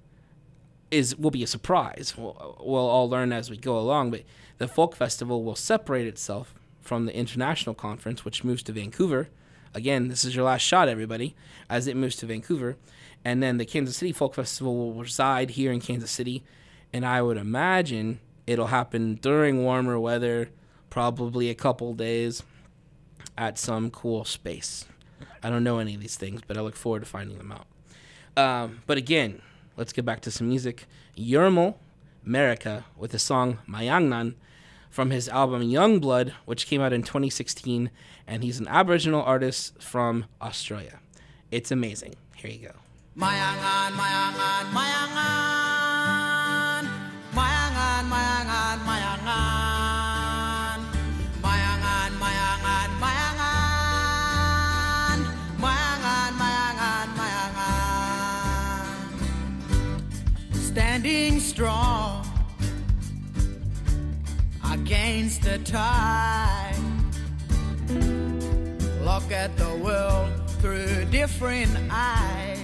is 0.91 1.17
will 1.17 1.31
be 1.31 1.43
a 1.43 1.47
surprise. 1.47 2.13
We'll, 2.19 2.59
we'll 2.61 2.87
all 2.87 3.09
learn 3.09 3.33
as 3.33 3.49
we 3.49 3.57
go 3.57 3.79
along, 3.79 4.11
but 4.11 4.25
the 4.59 4.69
Folk 4.69 4.95
Festival 4.95 5.43
will 5.43 5.57
separate 5.57 6.07
itself 6.07 6.53
from 6.87 7.07
the 7.07 7.17
international 7.17 7.75
conference, 7.75 8.25
which 8.25 8.45
moves 8.45 8.63
to 8.65 8.73
Vancouver. 8.73 9.29
Again, 9.75 10.09
this 10.09 10.25
is 10.25 10.35
your 10.35 10.45
last 10.45 10.63
shot, 10.63 10.89
everybody, 10.89 11.35
as 11.69 11.87
it 11.87 11.97
moves 11.97 12.17
to 12.17 12.27
Vancouver, 12.27 12.77
and 13.25 13.43
then 13.43 13.59
the 13.59 13.65
Kansas 13.65 13.97
City 13.97 14.13
Folk 14.13 14.35
Festival 14.35 14.77
will 14.77 15.03
reside 15.03 15.51
here 15.51 15.73
in 15.73 15.81
Kansas 15.81 16.11
City, 16.11 16.43
and 16.93 17.05
I 17.05 17.21
would 17.21 17.37
imagine 17.37 18.21
it'll 18.47 18.69
happen 18.69 19.17
during 19.17 19.63
warmer 19.63 19.99
weather, 19.99 20.51
probably 20.89 21.51
a 21.51 21.55
couple 21.55 21.93
days 21.93 22.43
at 23.37 23.59
some 23.59 23.91
cool 23.91 24.25
space. 24.25 24.87
I 25.43 25.51
don't 25.51 25.65
know 25.65 25.79
any 25.79 25.95
of 25.95 26.01
these 26.01 26.17
things, 26.17 26.41
but 26.47 26.57
I 26.57 26.61
look 26.61 26.77
forward 26.77 27.01
to 27.01 27.07
finding 27.07 27.37
them 27.39 27.53
out. 27.53 27.67
Um, 28.37 28.83
but 28.87 28.97
again, 28.97 29.43
let's 29.77 29.93
get 29.93 30.05
back 30.05 30.21
to 30.23 30.31
some 30.31 30.49
music. 30.49 30.87
Yirrmal 31.17 31.75
Marika 32.27 32.85
with 32.97 33.13
the 33.13 33.19
song 33.19 33.59
Mayangnan 33.69 34.35
from 34.97 35.11
his 35.11 35.29
album 35.29 35.63
Young 35.63 36.01
Blood, 36.01 36.33
which 36.47 36.67
came 36.67 36.81
out 36.81 36.91
in 36.91 37.03
2016, 37.03 37.91
and 38.27 38.43
he's 38.43 38.59
an 38.59 38.67
Aboriginal 38.67 39.21
artist 39.21 39.83
from 39.83 40.25
Australia. 40.41 41.01
It's 41.51 41.71
amazing. 41.71 42.15
Here 42.35 42.51
you 42.51 42.69
go. 42.69 42.75
Against 64.87 65.43
the 65.43 65.59
tide. 65.59 66.77
Look 69.03 69.33
at 69.33 69.57
the 69.57 69.75
world 69.83 70.31
through 70.61 71.07
different 71.07 71.77
eyes. 71.91 72.61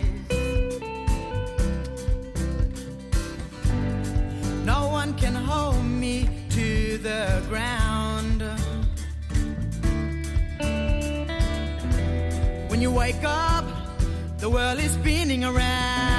No 4.65 4.87
one 4.87 5.15
can 5.15 5.35
hold 5.35 5.85
me 5.85 6.29
to 6.51 6.99
the 6.99 7.43
ground. 7.49 8.43
When 12.71 12.81
you 12.81 12.93
wake 12.93 13.25
up, 13.25 13.65
the 14.39 14.49
world 14.49 14.79
is 14.79 14.93
spinning 14.93 15.45
around. 15.45 16.12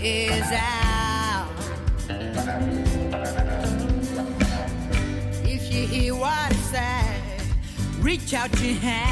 Is 0.00 0.52
out. 0.52 1.48
If 5.44 5.72
you 5.72 5.86
hear 5.86 6.14
what 6.14 6.32
I 6.32 6.52
say, 6.52 7.20
reach 8.00 8.32
out 8.34 8.50
your 8.60 8.74
hand. 8.74 9.08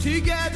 Together 0.00 0.49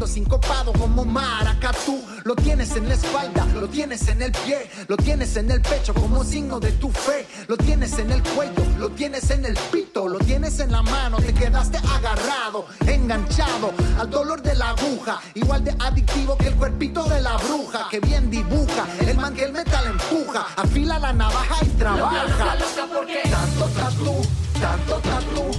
Moviendo 0.00 0.06
sincopado 0.06 0.72
como 0.72 1.04
maracatú. 1.04 2.02
Lo 2.24 2.34
tienes 2.34 2.74
en 2.74 2.88
la 2.88 2.94
espalda, 2.94 3.44
lo 3.52 3.68
tienes 3.68 4.08
en 4.08 4.22
el 4.22 4.32
pie. 4.32 4.70
Lo 4.88 4.96
tienes 4.96 5.36
en 5.36 5.50
el 5.50 5.60
pecho 5.60 5.92
como 5.92 6.24
signo 6.24 6.58
de 6.58 6.72
tu 6.72 6.90
fe. 6.90 7.26
Lo 7.48 7.56
tienes 7.58 7.98
en 7.98 8.10
el 8.10 8.22
cuello, 8.22 8.64
lo 8.78 8.88
tienes 8.90 9.30
en 9.30 9.44
el 9.44 9.54
pito. 9.70 10.08
Lo 10.08 10.18
tienes 10.18 10.58
en 10.60 10.72
la 10.72 10.80
mano, 10.80 11.18
te 11.18 11.34
quedaste 11.34 11.76
agarrado, 11.78 12.66
enganchado 12.86 13.74
al 13.98 14.08
dolor 14.08 14.40
de 14.40 14.54
la 14.54 14.70
aguja. 14.70 15.20
Igual 15.34 15.64
de 15.64 15.76
adictivo 15.78 16.34
que 16.38 16.48
el 16.48 16.54
cuerpito 16.54 17.04
de 17.04 17.20
la 17.20 17.36
bruja. 17.36 17.88
Que 17.90 18.00
bien 18.00 18.30
dibuja, 18.30 18.86
el 19.00 19.18
man 19.18 19.34
que 19.34 19.44
el 19.44 19.52
metal 19.52 19.84
empuja. 19.86 20.46
Afila 20.56 20.98
la 20.98 21.12
navaja 21.12 21.62
y 21.62 21.68
trabaja. 21.76 22.24
Loca, 22.24 22.54
loca, 22.54 22.94
¿por 22.94 23.06
qué? 23.06 23.20
Tanto 23.28 25.00
tatú, 25.02 25.50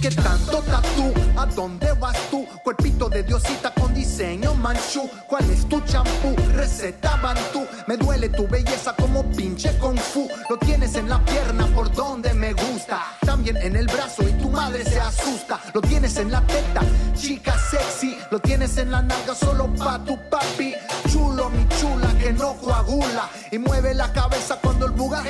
porque 0.00 0.16
tanto 0.16 0.62
tatú. 0.62 1.12
¿A 1.36 1.46
dónde 1.46 1.92
vas 1.92 2.16
tú? 2.30 2.46
Cuerpito 2.64 3.08
de 3.08 3.22
diosita 3.22 3.72
con 3.72 3.92
diseño 3.94 4.54
manchú. 4.54 5.08
¿Cuál 5.26 5.48
es 5.50 5.68
tu 5.68 5.80
champú? 5.80 6.34
Receta 6.54 7.16
bantú. 7.16 7.66
Me 7.86 7.96
duele 7.96 8.28
tu 8.30 8.46
belleza 8.48 8.94
como 8.96 9.22
pinche 9.32 9.76
kung 9.78 9.98
fu. 9.98 10.28
Lo 10.48 10.56
tienes 10.58 10.94
en 10.96 11.08
la 11.08 11.22
pierna 11.24 11.66
por 11.74 11.92
donde 11.92 12.32
me 12.34 12.52
gusta. 12.52 13.00
También 13.24 13.56
en 13.58 13.76
el 13.76 13.86
brazo 13.86 14.22
y 14.22 14.32
tu 14.32 14.48
madre 14.48 14.84
se 14.84 15.00
asusta. 15.00 15.60
Lo 15.74 15.80
tienes 15.80 16.16
en 16.16 16.30
la 16.30 16.40
teta, 16.46 16.80
chica 17.14 17.54
sexy. 17.70 18.16
Lo 18.30 18.38
tienes 18.38 18.76
en 18.78 18.90
la 18.90 19.02
nalga 19.02 19.34
solo 19.34 19.72
pa' 19.74 20.02
tu 20.04 20.18
papi. 20.30 20.74
Chulo 21.10 21.50
mi 21.50 21.66
chula 21.68 22.12
que 22.18 22.32
no 22.32 22.54
coagula. 22.54 23.28
Y 23.50 23.58
mueve 23.58 23.94
la 23.94 24.12
cabeza 24.12 24.58
cuando 24.62 24.86
el 24.86 24.92
buga 24.92 25.22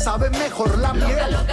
sabe 0.00 0.30
mejor 0.30 0.78
la 0.78 0.94
miel. 0.94 1.49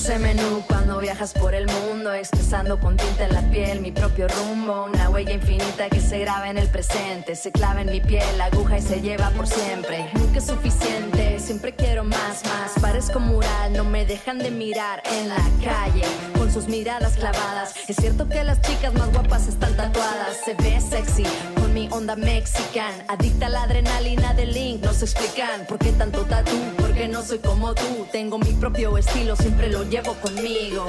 Ese 0.00 0.18
menú 0.18 0.62
cuando 0.66 0.98
viajas 0.98 1.34
por 1.34 1.54
el 1.54 1.66
mundo, 1.66 2.14
expresando 2.14 2.80
con 2.80 2.96
tinta 2.96 3.26
en 3.26 3.34
la 3.34 3.42
piel 3.50 3.82
mi 3.82 3.92
propio 3.92 4.28
rumbo, 4.28 4.86
una 4.86 5.10
huella 5.10 5.32
infinita 5.32 5.90
que 5.90 6.00
se 6.00 6.20
graba 6.20 6.48
en 6.48 6.56
el 6.56 6.68
presente, 6.68 7.36
se 7.36 7.52
clava 7.52 7.82
en 7.82 7.90
mi 7.90 8.00
piel, 8.00 8.24
la 8.38 8.46
aguja 8.46 8.78
y 8.78 8.82
se 8.82 9.02
lleva 9.02 9.28
por 9.30 9.46
siempre. 9.46 10.08
Nunca 10.14 10.38
es 10.38 10.46
suficiente, 10.46 11.38
siempre 11.38 11.74
quiero 11.74 12.02
más, 12.02 12.42
más. 12.44 12.72
Parezco 12.80 13.20
mural, 13.20 13.74
no 13.74 13.84
me 13.84 14.06
dejan 14.06 14.38
de 14.38 14.50
mirar 14.50 15.02
en 15.04 15.28
la 15.28 15.36
calle 15.62 16.06
con 16.38 16.50
sus 16.50 16.66
miradas 16.66 17.16
clavadas. 17.18 17.74
Es 17.86 17.96
cierto 17.96 18.26
que 18.26 18.42
las 18.42 18.62
chicas 18.62 18.94
más 18.94 19.12
guapas 19.12 19.48
están 19.48 19.76
tatuadas, 19.76 20.38
se 20.42 20.54
ve 20.54 20.80
sexy 20.80 21.24
con 21.56 21.74
mi 21.74 21.88
onda 21.90 22.16
mexican, 22.16 22.94
adicta 23.08 23.46
a 23.46 23.50
la 23.50 23.62
adrenalina 23.64 24.32
del 24.32 24.54
link, 24.54 24.82
nos 24.82 25.02
explican 25.02 25.66
por 25.66 25.78
qué 25.78 25.92
tanto 25.92 26.22
tatú, 26.22 26.56
porque 26.78 27.06
no 27.06 27.22
soy 27.22 27.38
como 27.38 27.74
tú, 27.74 28.06
tengo 28.10 28.38
mi 28.38 28.54
propio 28.54 28.96
estilo, 28.96 29.36
siempre 29.36 29.68
lo 29.68 29.89
llevo 29.90 30.14
conmigo. 30.14 30.86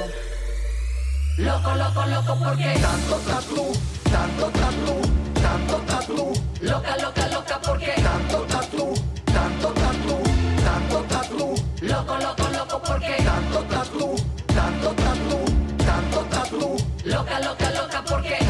Loco, 1.38 1.74
loco, 1.74 2.06
loco, 2.06 2.38
porque 2.44 2.78
Tanto 2.80 3.16
tatú, 3.26 3.72
tanto 4.04 4.46
tatú, 4.60 4.94
tanto 5.42 5.76
tatú. 5.90 6.32
Loca, 6.60 6.96
loca, 6.98 7.26
loca, 7.28 7.60
porque 7.62 7.92
Tanto 7.96 8.38
tatú, 8.46 8.94
tanto 9.24 9.68
tatú, 9.72 10.22
tanto 10.64 10.98
tatú. 11.08 11.54
Loco, 11.82 12.14
loco, 12.16 12.48
loco, 12.56 12.82
porque 12.86 13.16
Tanto 13.24 13.62
tatú, 13.64 14.16
tanto 14.54 14.94
tatú, 14.94 15.38
tanto 15.78 16.20
tatú. 16.30 16.76
Loca, 17.04 17.40
loca, 17.40 17.70
loca, 17.70 18.04
porque 18.08 18.41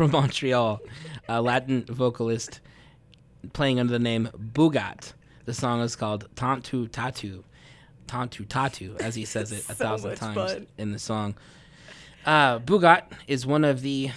from 0.00 0.10
Montreal, 0.12 0.80
a 1.28 1.42
Latin 1.42 1.84
vocalist 1.84 2.60
playing 3.52 3.78
under 3.78 3.92
the 3.92 3.98
name 3.98 4.30
Boogát. 4.34 5.12
The 5.44 5.52
song 5.52 5.82
is 5.82 5.94
called 5.94 6.26
Tantu 6.36 6.88
Tatu. 6.88 7.44
Tantu 8.06 8.46
Tatu, 8.46 8.98
as 8.98 9.14
he 9.14 9.26
says 9.26 9.52
it 9.52 9.58
a 9.68 9.74
So 9.74 9.74
thousand 9.74 10.16
times 10.16 10.52
fun. 10.52 10.66
in 10.78 10.92
the 10.92 10.98
song. 10.98 11.34
Uh, 12.24 12.60
Boogát 12.60 13.12
is 13.28 13.44
one 13.44 13.62
of 13.62 13.82
the 13.82 14.10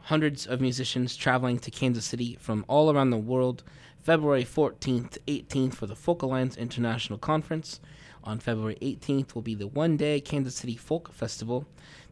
hundreds 0.00 0.46
of 0.46 0.60
musicians 0.60 1.16
traveling 1.16 1.60
to 1.60 1.70
Kansas 1.70 2.04
City 2.04 2.36
from 2.38 2.66
all 2.68 2.90
around 2.92 3.08
the 3.08 3.16
world 3.16 3.64
February 4.02 4.44
14th 4.44 5.12
to 5.12 5.20
18th 5.20 5.72
for 5.72 5.86
the 5.86 5.96
Folk 5.96 6.20
Alliance 6.20 6.58
International 6.58 7.18
Conference. 7.18 7.80
On 8.22 8.38
February 8.38 8.76
18th 8.82 9.34
will 9.34 9.40
be 9.40 9.54
the 9.54 9.68
one 9.68 9.96
day 9.96 10.20
Kansas 10.20 10.56
City 10.56 10.76
Folk 10.76 11.10
Festival. 11.14 11.64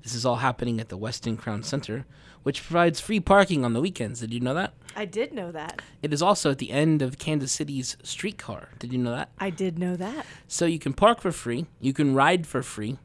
This 0.02 0.14
is 0.14 0.24
all 0.24 0.36
happening 0.36 0.80
at 0.80 0.88
the 0.88 0.98
Westin 0.98 1.36
Crown 1.38 1.62
Center, 1.62 2.05
which 2.45 2.62
provides 2.62 3.01
free 3.01 3.20
parking 3.20 3.64
on 3.64 3.72
the 3.72 3.80
weekends. 3.80 4.20
Did 4.20 4.32
you 4.32 4.40
know 4.40 4.55
that? 4.55 4.72
I 4.95 5.05
did 5.05 5.32
know 5.32 5.51
that. 5.51 5.82
It 6.03 6.12
is 6.12 6.22
also 6.22 6.53
at 6.53 6.59
the 6.59 6.70
end 6.70 7.03
of 7.03 7.18
Kansas 7.18 7.51
City's 7.51 7.97
streetcar. 8.05 8.68
Did 8.78 8.92
you 8.92 8.99
know 8.99 9.11
that? 9.11 9.30
I 9.38 9.51
did 9.51 9.78
know 9.78 9.97
that. 9.97 10.24
So 10.47 10.66
you 10.66 10.78
can 10.78 10.92
park 10.92 11.20
for 11.20 11.32
free, 11.32 11.66
you 11.80 11.92
can 11.92 12.14
ride 12.14 12.47
for 12.47 12.62
free, 12.62 12.99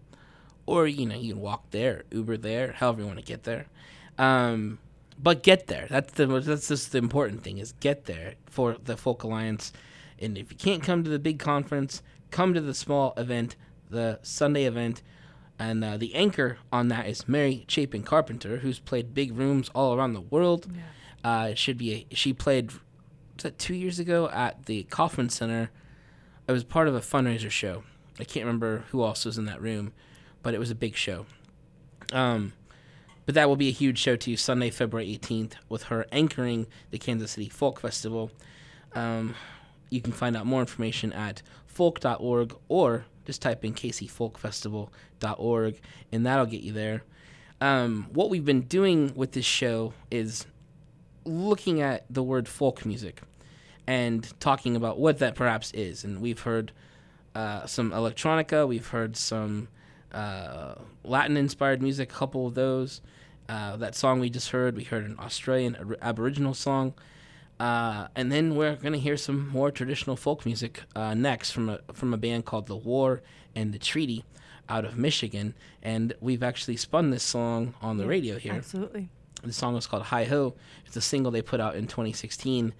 or 0.68 0.88
you 0.88 1.08
know 1.08 1.16
you 1.16 1.34
can 1.34 1.42
walk 1.42 1.72
there, 1.72 2.04
Uber 2.12 2.38
there, 2.38 2.74
however 2.74 3.02
you 3.02 3.08
want 3.08 3.20
to 3.20 3.26
get 3.26 3.44
there. 3.44 3.66
Um, 4.20 4.78
but 5.18 5.44
get 5.44 5.68
there. 5.68 5.88
That's 5.90 6.14
the 6.14 6.28
that's 6.28 6.68
just 6.68 6.92
the 6.92 6.98
important 6.98 7.44
thing 7.44 7.58
is 7.58 7.74
get 7.80 8.06
there 8.06 8.36
for 8.46 8.78
the 8.84 8.96
Folk 8.96 9.24
Alliance. 9.24 9.74
And 10.20 10.38
if 10.38 10.52
you 10.52 10.58
can't 10.58 10.84
come 10.84 11.04
to 11.04 11.10
the 11.10 11.20
big 11.20 11.40
conference, 11.40 12.02
come 12.30 12.54
to 12.54 12.62
the 12.62 12.74
small 12.74 13.14
event, 13.18 13.56
the 13.90 14.20
Sunday 14.22 14.66
event. 14.66 15.02
And 15.60 15.84
uh, 15.84 15.98
the 15.98 16.16
anchor 16.16 16.58
on 16.72 16.88
that 16.88 17.06
is 17.08 17.28
Mary 17.28 17.66
Chapin 17.68 18.04
Carpenter, 18.04 18.58
who's 18.58 18.80
played 18.80 19.14
big 19.14 19.38
rooms 19.38 19.70
all 19.76 19.94
around 19.94 20.14
the 20.14 20.22
world. 20.22 20.68
Uh, 21.24 21.50
it 21.52 21.58
should 21.58 21.78
be 21.78 22.08
a, 22.10 22.16
she 22.16 22.32
played 22.32 22.72
was 23.36 23.44
that 23.44 23.60
two 23.60 23.76
years 23.76 24.00
ago 24.00 24.30
at 24.30 24.66
the 24.66 24.84
Kauffman 24.84 25.30
Center. 25.30 25.70
It 26.48 26.52
was 26.52 26.64
part 26.64 26.88
of 26.88 26.96
a 26.96 27.02
fundraiser 27.02 27.52
show. 27.52 27.84
I 28.20 28.24
can't 28.24 28.46
remember 28.46 28.86
who 28.90 29.04
else 29.04 29.26
was 29.26 29.38
in 29.38 29.46
that 29.46 29.62
room, 29.62 29.94
but 30.42 30.54
it 30.54 30.60
was 30.60 30.72
a 30.72 30.76
big 30.76 30.96
show. 30.96 31.26
Um, 32.12 32.54
but 33.26 33.36
that 33.36 33.48
will 33.48 33.56
be 33.56 33.68
a 33.68 33.72
huge 33.72 34.00
show 34.00 34.16
too, 34.16 34.36
Sunday, 34.36 34.72
February 34.72 35.18
18th, 35.18 35.54
with 35.68 35.84
her 35.84 36.06
anchoring 36.12 36.68
the 36.90 36.98
Kansas 36.98 37.32
City 37.32 37.50
Folk 37.50 37.80
Festival. 37.80 38.32
Um, 38.94 39.36
you 39.90 40.02
can 40.02 40.14
find 40.14 40.36
out 40.36 40.46
more 40.46 40.62
information 40.62 41.14
at 41.14 41.42
folk.org 41.68 42.56
or 42.68 43.06
just 43.26 43.42
type 43.42 43.66
in 43.66 43.74
kcfolkfestival.org 43.74 45.82
and 46.12 46.26
that'll 46.26 46.46
get 46.46 46.62
you 46.62 46.74
there. 46.74 47.04
Um, 47.62 48.08
what 48.14 48.30
we've 48.30 48.46
been 48.46 48.62
doing 48.62 49.14
with 49.16 49.34
this 49.34 49.46
show 49.46 49.94
is 50.10 50.46
looking 51.26 51.82
at 51.82 52.06
the 52.10 52.24
word 52.24 52.48
folk 52.48 52.86
music 52.86 53.22
and 53.86 54.40
talking 54.40 54.76
about 54.76 55.00
what 55.00 55.20
that 55.20 55.36
perhaps 55.36 55.72
is. 55.72 56.04
And 56.04 56.22
we've 56.22 56.42
heard 56.42 56.72
uh, 57.36 57.66
some 57.66 57.92
electronica, 57.92 58.68
we've 58.68 58.88
heard 58.88 59.18
some 59.18 59.68
uh, 60.14 60.76
Latin 61.04 61.38
inspired 61.38 61.82
music, 61.82 62.12
a 62.12 62.16
couple 62.16 62.48
of 62.48 62.56
those. 62.56 63.02
Uh, 63.48 63.76
that 63.78 63.96
song 63.96 64.20
we 64.20 64.30
just 64.30 64.52
heard, 64.52 64.76
we 64.76 64.84
heard 64.84 65.06
an 65.06 65.16
Australian 65.20 65.76
ab- 65.76 65.98
Aboriginal 66.02 66.54
song. 66.54 66.94
Uh, 67.60 68.08
and 68.16 68.32
then 68.32 68.56
we're 68.56 68.76
going 68.76 68.94
to 68.94 69.00
hear 69.00 69.18
some 69.18 69.50
more 69.50 69.70
traditional 69.70 70.16
folk 70.16 70.46
music 70.46 70.84
uh, 70.96 71.14
next 71.14 71.52
from 71.52 71.70
a, 71.70 71.80
from 71.92 72.14
a 72.14 72.18
band 72.18 72.46
called 72.46 72.68
The 72.68 72.76
War 72.76 73.22
and 73.54 73.74
the 73.74 73.80
Treaty 73.80 74.24
out 74.70 74.86
of 74.86 74.98
Michigan. 74.98 75.54
And 75.84 76.14
we've 76.22 76.44
actually 76.44 76.78
spun 76.78 77.10
this 77.10 77.24
song 77.24 77.74
on 77.82 77.98
the 77.98 78.08
radio 78.08 78.38
here. 78.38 78.54
Absolutely. 78.54 79.10
The 79.44 79.52
song 79.52 79.76
is 79.76 79.88
called 79.88 80.04
Hi 80.04 80.24
Ho. 80.26 80.56
It's 80.86 80.96
a 80.96 81.02
single 81.02 81.32
they 81.32 81.42
put 81.42 81.60
out 81.60 81.76
in 81.76 81.88
2016. 81.88 82.74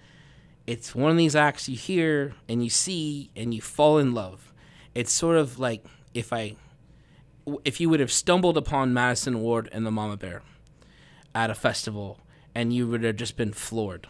It's 0.66 0.94
one 0.94 1.10
of 1.10 1.16
these 1.16 1.36
acts 1.36 1.68
you 1.68 1.76
hear 1.76 2.34
and 2.48 2.62
you 2.64 2.70
see 2.70 3.30
and 3.36 3.52
you 3.52 3.60
fall 3.60 3.98
in 3.98 4.14
love. 4.14 4.52
It's 4.94 5.12
sort 5.12 5.36
of 5.36 5.58
like 5.58 5.84
if 6.14 6.32
I, 6.32 6.56
if 7.64 7.80
you 7.80 7.90
would 7.90 8.00
have 8.00 8.12
stumbled 8.12 8.56
upon 8.56 8.94
Madisen 8.94 9.40
Ward 9.40 9.68
and 9.72 9.84
the 9.84 9.90
Mama 9.90 10.16
Bear 10.16 10.42
at 11.34 11.50
a 11.50 11.54
festival 11.54 12.18
and 12.54 12.72
you 12.72 12.86
would 12.88 13.04
have 13.04 13.16
just 13.16 13.36
been 13.36 13.52
floored 13.52 14.08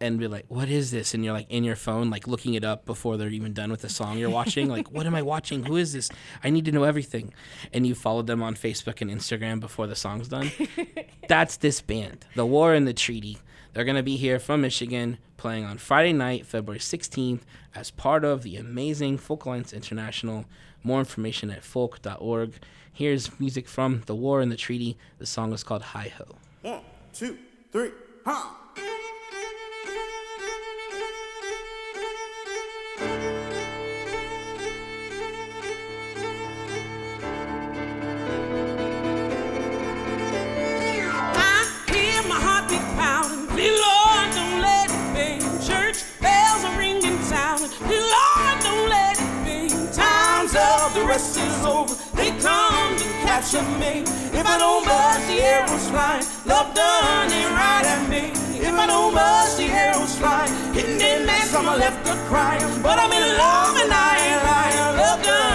and 0.00 0.18
be 0.18 0.26
like, 0.28 0.44
"What 0.48 0.68
is 0.68 0.90
this?" 0.90 1.14
And 1.14 1.24
you're 1.24 1.32
like 1.32 1.50
in 1.50 1.64
your 1.64 1.76
phone, 1.76 2.10
like 2.10 2.26
looking 2.26 2.54
it 2.54 2.64
up 2.64 2.84
before 2.84 3.16
they're 3.16 3.28
even 3.28 3.52
done 3.52 3.70
with 3.70 3.80
the 3.82 3.88
song 3.88 4.18
you're 4.18 4.30
watching. 4.30 4.68
like, 4.68 4.90
what 4.90 5.06
am 5.06 5.14
I 5.14 5.22
watching? 5.22 5.64
Who 5.64 5.76
is 5.76 5.92
this? 5.92 6.10
I 6.42 6.50
need 6.50 6.64
to 6.66 6.72
know 6.72 6.84
everything. 6.84 7.32
And 7.72 7.86
you 7.86 7.94
followed 7.94 8.26
them 8.26 8.42
on 8.42 8.54
Facebook 8.54 9.00
and 9.00 9.10
Instagram 9.10 9.60
before 9.60 9.86
the 9.86 9.96
song's 9.96 10.28
done. 10.28 10.50
That's 11.28 11.56
this 11.56 11.80
band, 11.80 12.26
The 12.34 12.46
War 12.46 12.74
and 12.74 12.86
the 12.86 12.94
Treaty. 12.94 13.38
They're 13.72 13.84
gonna 13.84 14.02
be 14.02 14.16
here 14.16 14.38
from 14.38 14.60
Michigan, 14.60 15.18
playing 15.36 15.64
on 15.64 15.78
Friday 15.78 16.12
night, 16.12 16.46
February 16.46 16.78
16th, 16.78 17.40
as 17.74 17.90
part 17.90 18.24
of 18.24 18.42
the 18.42 18.56
amazing 18.56 19.18
Folk 19.18 19.44
Alliance 19.44 19.72
International. 19.72 20.44
More 20.84 21.00
information 21.00 21.50
at 21.50 21.64
folk.org. 21.64 22.52
Here's 22.92 23.40
music 23.40 23.66
from 23.66 24.02
The 24.06 24.14
War 24.14 24.40
and 24.40 24.52
the 24.52 24.56
Treaty. 24.56 24.96
The 25.18 25.26
song 25.26 25.52
is 25.52 25.64
called 25.64 25.82
Hi 25.82 26.12
Ho. 26.18 26.36
One, 26.62 26.82
two, 27.12 27.36
three, 27.72 27.90
ha! 28.24 28.56
Rest 51.14 51.38
is 51.38 51.64
over. 51.64 51.94
They 52.16 52.30
come 52.42 52.96
to 52.98 53.06
capture 53.26 53.66
me. 53.82 54.02
If 54.38 54.44
I 54.54 54.56
don't 54.58 54.84
bust, 54.84 55.22
the 55.28 55.38
arrows 55.54 55.86
flying. 55.92 56.26
Love 56.44 56.74
done 56.74 57.30
it 57.40 57.50
right 57.60 57.86
at 57.94 58.02
me. 58.12 58.24
If 58.68 58.74
I 58.74 58.86
don't 58.86 59.14
bust, 59.14 59.58
the 59.58 59.66
arrows 59.84 60.14
flying. 60.18 60.52
Hitting 60.74 60.98
them 60.98 61.26
mess, 61.26 61.54
I'm 61.54 61.66
left 61.78 62.04
to 62.06 62.14
crying. 62.30 62.82
But 62.82 62.98
I'm 62.98 63.12
in 63.12 63.26
love 63.42 63.76
and 63.82 63.92
I 63.92 64.12
ain't 64.26 64.42
lying. 64.50 64.96
Love 65.02 65.22
done 65.22 65.53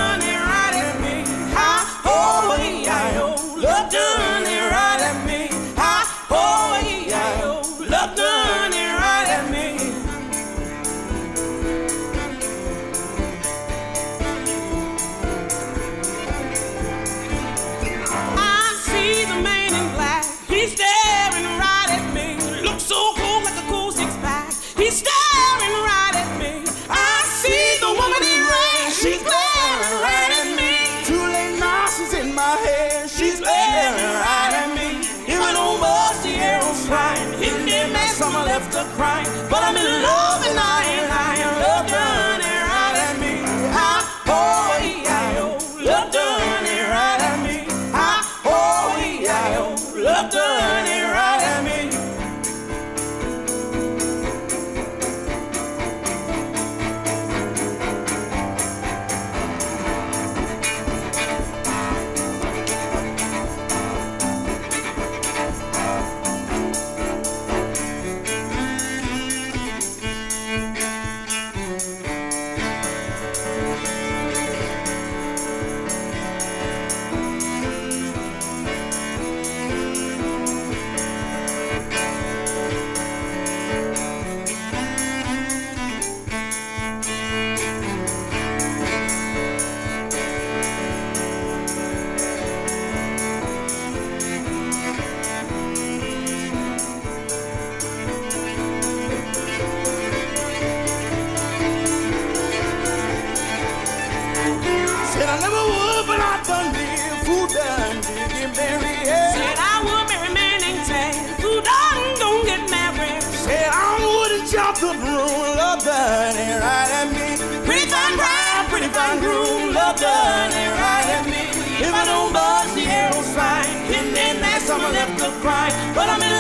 I'm 126.10 126.24
in 126.24 126.39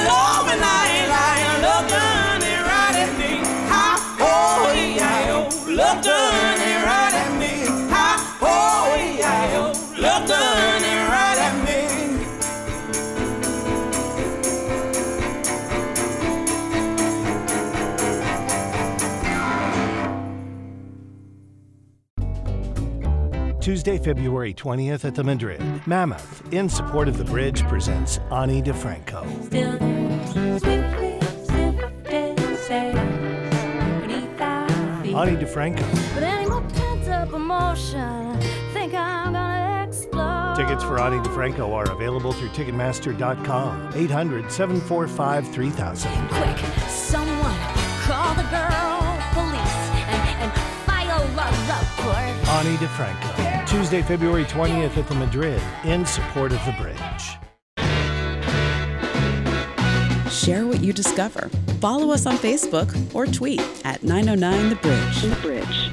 Tuesday, 23.69 23.99
February 23.99 24.51
20th 24.51 25.05
at 25.05 25.13
the 25.13 25.23
Madrid. 25.23 25.61
Mammoth, 25.85 26.41
in 26.51 26.67
support 26.67 27.07
of 27.07 27.19
the 27.19 27.23
bridge, 27.23 27.61
presents 27.67 28.17
Ani 28.31 28.63
DiFranco. 28.63 29.21
Ani 35.13 35.37
DiFranco. 35.37 36.15
But 36.15 36.23
any 36.23 36.49
more 36.49 36.63
pent-up 36.63 37.31
emotion, 37.31 38.41
think 38.73 38.95
I'm 38.95 39.33
gonna 39.33 39.85
explode. 39.87 40.55
Tickets 40.57 40.83
for 40.83 40.99
Ani 40.99 41.17
DiFranco 41.17 41.71
are 41.71 41.91
available 41.91 42.33
through 42.33 42.49
Ticketmaster.com. 42.49 43.91
800 43.93 44.51
745 44.51 45.47
3000. 45.47 46.11
Quick, 46.29 46.57
someone 46.87 47.55
call 48.01 48.33
the 48.33 48.41
girl 48.49 48.99
police 49.33 49.77
and, 50.09 50.41
and 50.41 50.51
file 50.87 51.21
a 51.21 51.27
report. 51.27 52.49
Ani 52.49 52.75
DiFranco. 52.77 53.58
Tuesday, 53.69 54.01
February 54.01 54.45
20th 54.45 54.97
at 54.97 55.07
the 55.07 55.13
Madrid, 55.13 55.61
in 55.83 56.03
support 56.03 56.51
of 56.51 56.59
the 56.65 56.71
bridge. 56.71 57.37
Share 60.31 60.65
what 60.65 60.81
you 60.81 60.91
discover. 60.91 61.49
Follow 61.79 62.11
us 62.11 62.25
on 62.25 62.35
Facebook 62.37 62.91
or 63.13 63.27
tweet 63.27 63.61
at 63.85 64.01
909 64.01 64.69
The 64.69 64.75
Bridge. 64.77 65.21
The 65.21 65.35
Bridge. 65.41 65.91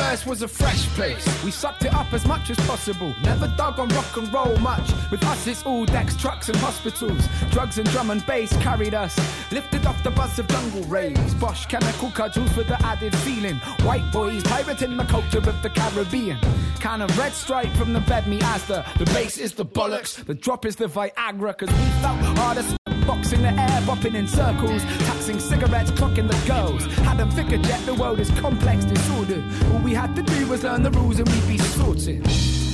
Universe 0.00 0.26
was 0.26 0.42
a 0.42 0.48
fresh 0.48 0.86
place. 0.96 1.44
We 1.44 1.50
sucked 1.50 1.84
it 1.84 1.94
up 1.94 2.12
as 2.12 2.24
much 2.26 2.50
as 2.50 2.56
possible. 2.66 3.14
Never 3.22 3.52
dug 3.56 3.78
on 3.78 3.88
rock 3.88 4.16
and 4.16 4.32
roll 4.32 4.56
much. 4.58 4.92
With 5.10 5.22
us, 5.24 5.46
it's 5.46 5.64
all 5.64 5.84
decks, 5.84 6.16
trucks, 6.16 6.48
and 6.48 6.56
hospitals. 6.58 7.28
Drugs 7.50 7.78
and 7.78 7.88
drum 7.90 8.10
and 8.10 8.24
bass 8.26 8.52
carried 8.58 8.94
us. 8.94 9.14
Lifted 9.52 9.86
off 9.86 10.02
the 10.02 10.10
bus 10.10 10.38
of 10.38 10.48
jungle 10.48 10.82
rays. 10.84 11.34
Bosch 11.34 11.66
chemical 11.66 12.10
cudgels 12.10 12.50
for 12.52 12.64
the 12.64 12.80
added 12.84 13.14
feeling. 13.18 13.56
White 13.88 14.10
boys 14.12 14.42
pirating 14.44 14.96
the 14.96 15.04
culture 15.04 15.38
of 15.38 15.62
the 15.62 15.70
Caribbean. 15.70 16.38
Kind 16.80 17.02
of 17.02 17.18
red 17.18 17.32
stripe 17.32 17.72
from 17.74 17.92
the 17.92 18.00
bed 18.00 18.26
me 18.26 18.38
Asda. 18.40 18.84
The 18.98 19.06
bass 19.06 19.36
is 19.38 19.52
the 19.52 19.66
bollocks. 19.66 20.24
The 20.24 20.34
drop 20.34 20.64
is 20.64 20.76
the 20.76 20.86
Viagra. 20.86 21.56
Cause 21.58 21.68
we 21.68 22.00
felt 22.00 22.20
hardest. 22.38 22.79
Box 23.20 23.32
in 23.34 23.42
the 23.42 23.50
air, 23.50 23.80
bopping 23.82 24.14
in 24.14 24.26
circles, 24.26 24.82
taxing 25.04 25.38
cigarettes, 25.38 25.90
clocking 25.90 26.26
the 26.26 26.48
girls. 26.48 26.86
Had 27.04 27.20
a 27.20 27.30
figure 27.32 27.58
jet, 27.58 27.84
the 27.84 27.92
world 27.92 28.18
is 28.18 28.30
complex, 28.30 28.86
disordered. 28.86 29.44
All 29.70 29.78
we 29.80 29.92
had 29.92 30.16
to 30.16 30.22
do 30.22 30.46
was 30.46 30.64
learn 30.64 30.82
the 30.82 30.90
rules 30.92 31.18
and 31.18 31.28
we'd 31.28 31.46
be 31.46 31.58
sorted. 31.58 32.69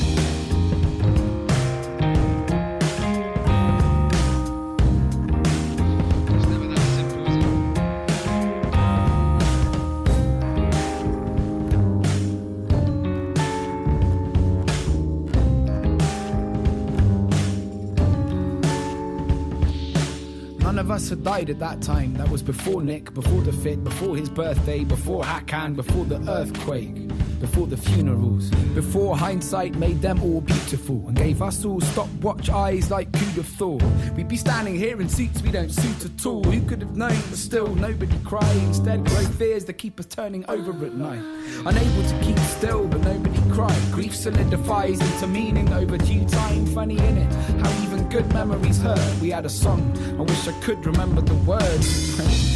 Us 20.97 21.11
had 21.11 21.23
died 21.23 21.51
at 21.51 21.59
that 21.59 21.83
time. 21.83 22.15
That 22.15 22.31
was 22.31 22.43
before 22.43 22.83
Nick, 22.83 23.13
before 23.13 23.43
the 23.43 23.53
fit, 23.53 23.85
before 23.85 24.17
his 24.17 24.31
birthday, 24.31 24.83
before 24.83 25.23
Hakan, 25.23 25.77
before 25.77 26.07
the 26.07 26.19
earthquake, 26.29 27.06
before 27.47 27.67
the 27.69 27.77
funerals, 27.77 28.51
before 28.75 29.17
hindsight 29.17 29.77
made 29.77 30.03
them 30.03 30.21
all 30.21 30.41
beautiful 30.41 30.97
and 31.07 31.17
gave 31.17 31.41
us 31.41 31.65
all 31.65 31.81
stopwatch 31.81 32.51
eyes 32.51 32.91
like 32.91 33.15
who'd 33.15 33.37
have 33.37 33.47
thought. 33.47 33.83
We'd 34.17 34.29
be 34.29 34.37
standing 34.37 34.75
here 34.75 35.01
in 35.01 35.09
suits 35.09 35.43
we 35.43 35.53
don't 35.53 35.71
suit 35.71 36.05
at 36.05 36.27
all. 36.27 36.43
Who 36.43 36.61
could 36.67 36.81
have 36.81 36.97
known? 36.97 37.17
But 37.31 37.39
still, 37.39 37.73
nobody 37.77 38.19
cried. 38.25 38.57
Instead, 38.57 39.05
grow 39.07 39.25
fears 39.39 39.65
that 39.67 39.75
keep 39.75 40.01
us 40.01 40.07
turning 40.07 40.45
over 40.49 40.73
at 40.85 40.95
night. 40.95 41.23
Unable 41.65 42.09
to 42.09 42.21
keep 42.25 42.39
still, 42.41 42.89
but 42.89 43.01
nobody 43.03 43.41
cried. 43.53 43.93
Grief 43.93 44.15
solidifies 44.15 45.01
into 45.01 45.29
meaning 45.29 45.73
over 45.73 45.97
due 45.97 46.27
time. 46.27 46.67
Funny 46.67 46.99
in 46.99 47.19
it, 47.19 47.33
how 47.63 47.85
even 47.85 48.09
good 48.09 48.27
memories 48.33 48.81
hurt. 48.83 49.21
We 49.21 49.31
had 49.31 49.47
a 49.47 49.51
song, 49.51 49.97
I 50.19 50.23
wish 50.23 50.49
I 50.49 50.61
could 50.63 50.85
remember 50.85 51.21
the 51.21 51.35
words. 51.35 52.56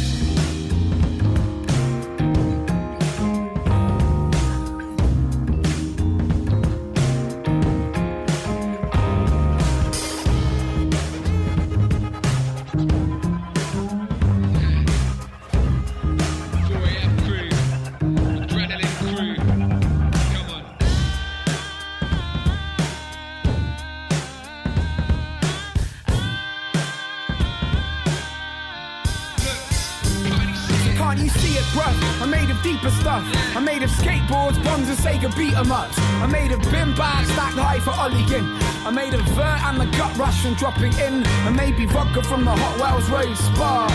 from 40.51 40.71
dropping 40.71 40.93
in. 40.93 41.25
And 41.47 41.55
maybe 41.55 41.85
vodka 41.85 42.23
from 42.23 42.45
the 42.45 42.51
Hot 42.51 42.79
Wells 42.79 43.09
Road 43.09 43.35
Spa. 43.37 43.87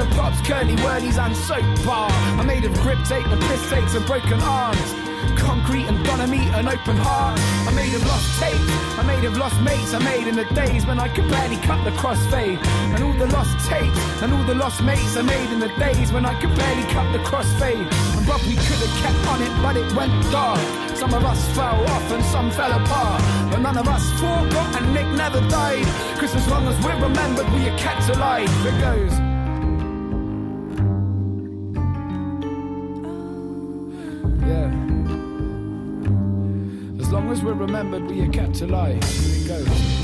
of 0.00 0.10
pops, 0.10 0.40
curly 0.46 0.76
whirlies, 0.76 1.18
and 1.18 1.36
soap 1.36 1.64
bar. 1.84 2.10
I'm 2.38 2.46
made 2.46 2.64
of 2.64 2.74
grip 2.80 2.98
tape, 3.04 3.28
the 3.28 3.36
piss 3.36 3.70
takes, 3.70 3.94
and 3.94 4.04
broken 4.06 4.40
arms. 4.40 4.94
Concrete 5.36 5.86
and 5.86 6.04
gonna 6.06 6.26
meet 6.26 6.48
an 6.54 6.68
open 6.68 6.96
heart. 6.96 7.38
I 7.66 7.72
made 7.74 7.94
of 7.94 8.06
lost 8.06 8.40
tape, 8.40 8.60
I 8.98 9.02
made 9.02 9.24
of 9.24 9.36
lost 9.36 9.60
mates. 9.60 9.92
I 9.94 9.98
made 9.98 10.26
in 10.28 10.36
the 10.36 10.44
days 10.54 10.86
when 10.86 10.98
I 10.98 11.08
could 11.08 11.28
barely 11.28 11.56
cut 11.56 11.82
the 11.84 11.90
crossfade. 11.90 12.58
And 12.94 13.02
all 13.02 13.12
the 13.12 13.26
lost 13.26 13.58
tapes 13.68 14.22
and 14.22 14.32
all 14.32 14.44
the 14.44 14.54
lost 14.54 14.82
mates 14.82 15.16
I 15.16 15.22
made 15.22 15.50
in 15.50 15.60
the 15.60 15.72
days 15.78 16.12
when 16.12 16.24
I 16.24 16.38
could 16.40 16.54
barely 16.54 16.86
cut 16.92 17.12
the 17.12 17.18
crossfade. 17.18 17.88
And 18.16 18.26
Rob, 18.28 18.40
we 18.42 18.54
could 18.54 18.64
have 18.66 18.67
kept 19.02 19.26
on 19.28 19.42
it, 19.42 19.52
but 19.62 19.76
it 19.76 19.92
went 19.94 20.12
dark. 20.30 20.60
Some 20.96 21.14
of 21.14 21.24
us 21.24 21.40
fell 21.54 21.80
off 21.94 22.10
and 22.10 22.24
some 22.24 22.50
fell 22.50 22.72
apart. 22.72 23.22
But 23.50 23.60
none 23.60 23.78
of 23.78 23.86
us 23.88 24.10
forgot 24.18 24.76
and 24.76 24.94
Nick 24.94 25.06
never 25.16 25.40
died. 25.48 25.84
Cause 26.18 26.34
as 26.34 26.46
long 26.48 26.66
as 26.66 26.76
we're 26.84 27.00
remembered, 27.00 27.48
we 27.52 27.68
are 27.68 27.78
kept 27.78 28.08
alive. 28.08 28.50
It 28.66 28.80
goes. 28.80 29.12
Yeah. 34.50 34.70
As 37.00 37.12
long 37.12 37.30
as 37.30 37.42
we're 37.42 37.54
remembered, 37.54 38.10
we 38.10 38.22
are 38.22 38.28
kept 38.28 38.60
alive. 38.60 39.02
It 39.02 39.48
goes. 39.48 39.98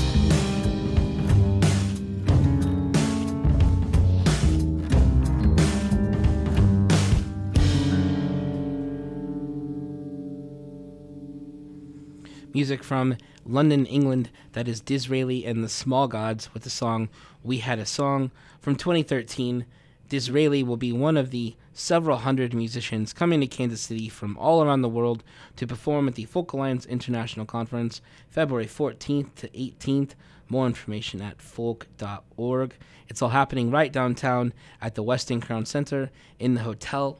Music 12.55 12.85
from 12.85 13.17
London, 13.45 13.85
England, 13.85 14.29
that 14.53 14.65
is 14.65 14.81
Dizraeli 14.81 15.45
and 15.45 15.61
the 15.61 15.67
Small 15.67 16.07
Gods 16.07 16.53
with 16.53 16.63
the 16.63 16.69
song 16.69 17.09
We 17.43 17.57
Had 17.57 17.79
a 17.79 17.85
Song 17.85 18.31
from 18.61 18.77
2013. 18.77 19.65
Dizraeli 20.07 20.65
will 20.65 20.77
be 20.77 20.93
one 20.93 21.17
of 21.17 21.31
the 21.31 21.57
several 21.73 22.19
hundred 22.19 22.53
musicians 22.53 23.11
coming 23.11 23.41
to 23.41 23.47
Kansas 23.47 23.81
City 23.81 24.07
from 24.07 24.37
all 24.37 24.63
around 24.63 24.83
the 24.83 24.87
world 24.87 25.21
to 25.57 25.67
perform 25.67 26.07
at 26.07 26.15
the 26.15 26.23
Folk 26.23 26.53
Alliance 26.53 26.85
International 26.85 27.45
Conference 27.45 27.99
February 28.29 28.67
14th 28.67 29.35
to 29.35 29.49
18th. 29.49 30.11
More 30.47 30.65
information 30.65 31.21
at 31.21 31.41
folk.org. 31.41 32.73
It's 33.09 33.21
all 33.21 33.29
happening 33.31 33.69
right 33.69 33.91
downtown 33.91 34.53
at 34.81 34.95
the 34.95 35.03
Westin 35.03 35.41
Crown 35.41 35.65
Center 35.65 36.09
in 36.39 36.53
the 36.53 36.61
hotel. 36.61 37.19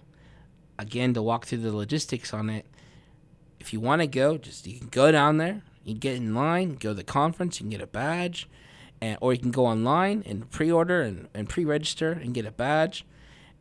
Again, 0.80 1.14
to 1.14 1.22
walk 1.22 1.46
through 1.46 1.58
the 1.58 1.76
logistics 1.76 2.34
on 2.34 2.50
it, 2.50 2.66
if 3.66 3.74
you 3.74 3.80
want 3.80 4.02
to 4.02 4.08
go, 4.08 4.38
just 4.38 4.68
you 4.68 4.78
can 4.78 4.90
go 4.90 5.12
down 5.12 5.38
there, 5.38 5.64
you 5.84 5.96
get 5.96 6.16
in 6.16 6.36
line, 6.36 6.76
go 6.76 6.90
to 6.90 6.94
the 6.94 7.04
conference, 7.04 7.60
you 7.60 7.64
can 7.64 7.72
get 7.72 7.82
a 7.82 7.88
badge, 7.88 8.48
and 9.02 9.18
or 9.22 9.34
you 9.34 9.40
can 9.40 9.50
go 9.50 9.66
online 9.66 10.24
and 10.28 10.50
pre-order 10.52 11.02
and, 11.02 11.28
and 11.34 11.50
pre-register 11.50 12.12
and 12.12 12.36
get 12.36 12.46
a 12.46 12.52
badge. 12.52 13.06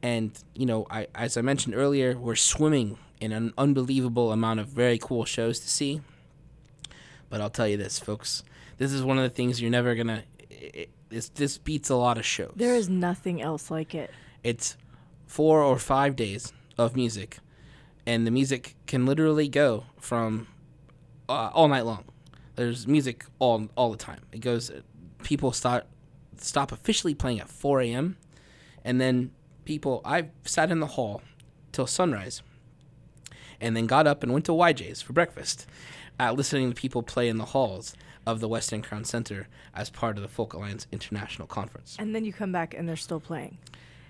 And 0.02 0.32
you 0.54 0.66
know, 0.66 0.86
I 0.90 1.06
as 1.14 1.38
I 1.38 1.40
mentioned 1.40 1.74
earlier, 1.74 2.18
we're 2.18 2.36
swimming 2.36 2.98
in 3.18 3.32
an 3.32 3.54
unbelievable 3.56 4.30
amount 4.30 4.60
of 4.60 4.66
very 4.66 4.98
cool 4.98 5.24
shows 5.24 5.58
to 5.60 5.70
see. 5.70 6.02
But 7.30 7.40
I'll 7.40 7.48
tell 7.48 7.66
you 7.66 7.78
this, 7.78 7.98
folks, 7.98 8.44
this 8.76 8.92
is 8.92 9.02
one 9.02 9.16
of 9.16 9.24
the 9.24 9.30
things 9.30 9.62
you're 9.62 9.70
never 9.70 9.94
gonna. 9.94 10.24
It, 10.50 10.90
this 11.08 11.30
this 11.30 11.56
beats 11.56 11.88
a 11.88 11.96
lot 11.96 12.18
of 12.18 12.26
shows. 12.26 12.52
There 12.56 12.74
is 12.74 12.90
nothing 12.90 13.40
else 13.40 13.70
like 13.70 13.94
it. 13.94 14.10
It's 14.42 14.76
four 15.26 15.62
or 15.62 15.78
five 15.78 16.14
days 16.14 16.52
of 16.76 16.94
music, 16.94 17.38
and 18.06 18.26
the 18.26 18.30
music 18.30 18.76
can 18.86 19.06
literally 19.06 19.48
go 19.48 19.84
from 19.98 20.48
uh, 21.28 21.50
all 21.52 21.68
night 21.68 21.84
long. 21.84 22.04
There's 22.56 22.86
music 22.86 23.24
all 23.38 23.68
all 23.76 23.90
the 23.90 23.96
time. 23.96 24.20
It 24.32 24.40
goes. 24.40 24.70
People 25.22 25.52
start 25.52 25.86
stop 26.36 26.72
officially 26.72 27.14
playing 27.14 27.40
at 27.40 27.48
4 27.48 27.80
a.m. 27.82 28.16
and 28.84 29.00
then 29.00 29.32
people. 29.64 30.00
I 30.04 30.28
sat 30.44 30.70
in 30.70 30.80
the 30.80 30.86
hall 30.86 31.22
till 31.72 31.86
sunrise, 31.86 32.42
and 33.60 33.76
then 33.76 33.86
got 33.86 34.06
up 34.06 34.22
and 34.22 34.32
went 34.32 34.44
to 34.46 34.52
YJ's 34.52 35.02
for 35.02 35.12
breakfast, 35.12 35.66
uh, 36.20 36.32
listening 36.32 36.70
to 36.70 36.74
people 36.74 37.02
play 37.02 37.28
in 37.28 37.38
the 37.38 37.46
halls 37.46 37.94
of 38.26 38.40
the 38.40 38.48
Westin 38.48 38.82
Crown 38.82 39.04
Center 39.04 39.48
as 39.74 39.90
part 39.90 40.16
of 40.16 40.22
the 40.22 40.28
Folk 40.28 40.54
Alliance 40.54 40.86
International 40.92 41.46
Conference. 41.46 41.96
And 41.98 42.14
then 42.14 42.24
you 42.24 42.32
come 42.32 42.52
back 42.52 42.74
and 42.74 42.88
they're 42.88 42.96
still 42.96 43.20
playing. 43.20 43.58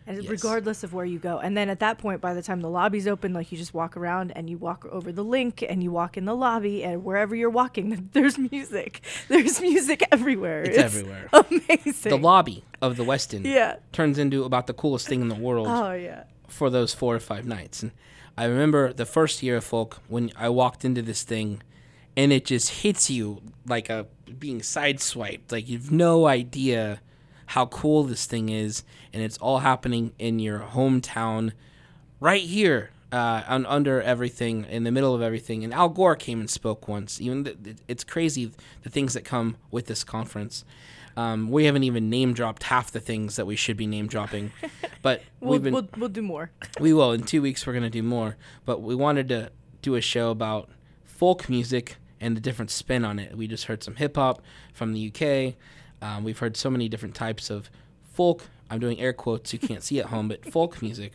And 0.06 0.22
Yes. 0.22 0.30
regardless 0.30 0.84
of 0.84 0.92
where 0.92 1.06
you 1.06 1.18
go. 1.18 1.38
And 1.38 1.56
then 1.56 1.70
at 1.70 1.80
that 1.80 1.96
point, 1.96 2.20
by 2.20 2.34
the 2.34 2.42
time 2.42 2.60
the 2.60 2.68
lobby's 2.68 3.06
open, 3.08 3.32
like 3.32 3.50
you 3.50 3.56
just 3.56 3.72
walk 3.72 3.96
around 3.96 4.32
and 4.36 4.50
you 4.50 4.58
walk 4.58 4.84
over 4.92 5.10
the 5.10 5.24
link 5.24 5.64
and 5.66 5.82
you 5.82 5.90
walk 5.90 6.18
in 6.18 6.26
the 6.26 6.34
lobby 6.36 6.84
and 6.84 7.04
wherever 7.04 7.34
you're 7.34 7.48
walking, 7.48 8.10
there's 8.12 8.36
music. 8.36 9.00
There's 9.28 9.60
music 9.62 10.02
everywhere. 10.12 10.62
It's 10.64 10.76
everywhere. 10.76 11.28
Amazing. 11.32 12.10
The 12.10 12.18
lobby 12.18 12.64
of 12.82 12.96
the 12.98 13.04
Westin 13.04 13.44
Yeah. 13.46 13.76
turns 13.92 14.18
into 14.18 14.44
about 14.44 14.66
the 14.66 14.74
coolest 14.74 15.08
thing 15.08 15.22
in 15.22 15.28
the 15.28 15.34
world 15.36 15.68
Oh 15.70 15.92
yeah. 15.92 16.24
for 16.48 16.68
those 16.68 16.92
four 16.92 17.14
or 17.16 17.20
five 17.20 17.46
nights. 17.46 17.82
And 17.82 17.92
I 18.36 18.44
remember 18.44 18.92
the 18.92 19.06
first 19.06 19.42
year 19.42 19.56
of 19.56 19.64
folk 19.64 20.02
when 20.08 20.32
I 20.36 20.50
walked 20.50 20.84
into 20.84 21.00
this 21.00 21.22
thing 21.22 21.62
and 22.14 22.30
it 22.30 22.44
just 22.44 22.82
hits 22.82 23.08
you 23.08 23.40
like 23.66 23.88
a 23.88 24.06
being 24.38 24.60
sideswiped. 24.60 25.50
Like 25.50 25.66
you've 25.68 25.90
no 25.90 26.26
idea 26.26 27.00
how 27.54 27.66
cool 27.66 28.02
this 28.02 28.26
thing 28.26 28.48
is, 28.48 28.82
and 29.12 29.22
it's 29.22 29.38
all 29.38 29.60
happening 29.60 30.10
in 30.18 30.40
your 30.40 30.58
hometown, 30.58 31.52
right 32.18 32.42
here, 32.42 32.90
uh, 33.12 33.42
un- 33.46 33.64
under 33.66 34.02
everything, 34.02 34.64
in 34.64 34.82
the 34.82 34.90
middle 34.90 35.14
of 35.14 35.22
everything. 35.22 35.62
And 35.62 35.72
Al 35.72 35.88
Gore 35.88 36.16
came 36.16 36.40
and 36.40 36.50
spoke 36.50 36.88
once. 36.88 37.20
Even 37.20 37.44
th- 37.44 37.76
it's 37.86 38.02
crazy 38.02 38.50
the 38.82 38.90
things 38.90 39.14
that 39.14 39.24
come 39.24 39.56
with 39.70 39.86
this 39.86 40.02
conference. 40.02 40.64
Um, 41.16 41.48
we 41.48 41.66
haven't 41.66 41.84
even 41.84 42.10
name 42.10 42.34
dropped 42.34 42.64
half 42.64 42.90
the 42.90 42.98
things 42.98 43.36
that 43.36 43.46
we 43.46 43.54
should 43.54 43.76
be 43.76 43.86
name 43.86 44.08
dropping, 44.08 44.50
but 45.02 45.22
We'll, 45.38 45.60
been 45.60 45.72
we'll, 45.74 45.88
we'll 45.96 46.08
do 46.08 46.22
more. 46.22 46.50
we 46.80 46.92
will. 46.92 47.12
In 47.12 47.22
two 47.22 47.40
weeks, 47.40 47.64
we're 47.68 47.72
going 47.72 47.84
to 47.84 47.88
do 47.90 48.02
more. 48.02 48.36
But 48.64 48.82
we 48.82 48.96
wanted 48.96 49.28
to 49.28 49.50
do 49.80 49.94
a 49.94 50.00
show 50.00 50.30
about 50.32 50.68
folk 51.04 51.48
music 51.48 51.98
and 52.20 52.36
the 52.36 52.40
different 52.40 52.72
spin 52.72 53.04
on 53.04 53.20
it. 53.20 53.36
We 53.36 53.46
just 53.46 53.66
heard 53.66 53.84
some 53.84 53.94
hip 53.94 54.16
hop 54.16 54.42
from 54.72 54.92
the 54.92 55.12
UK. 55.12 55.54
Um, 56.04 56.22
we've 56.22 56.38
heard 56.38 56.54
so 56.54 56.68
many 56.68 56.86
different 56.86 57.14
types 57.14 57.48
of 57.48 57.70
folk. 58.12 58.42
I'm 58.68 58.78
doing 58.78 59.00
air 59.00 59.14
quotes 59.14 59.54
you 59.54 59.58
can't 59.58 59.82
see 59.82 60.00
at 60.00 60.06
home, 60.06 60.28
but 60.28 60.44
folk 60.44 60.82
music. 60.82 61.14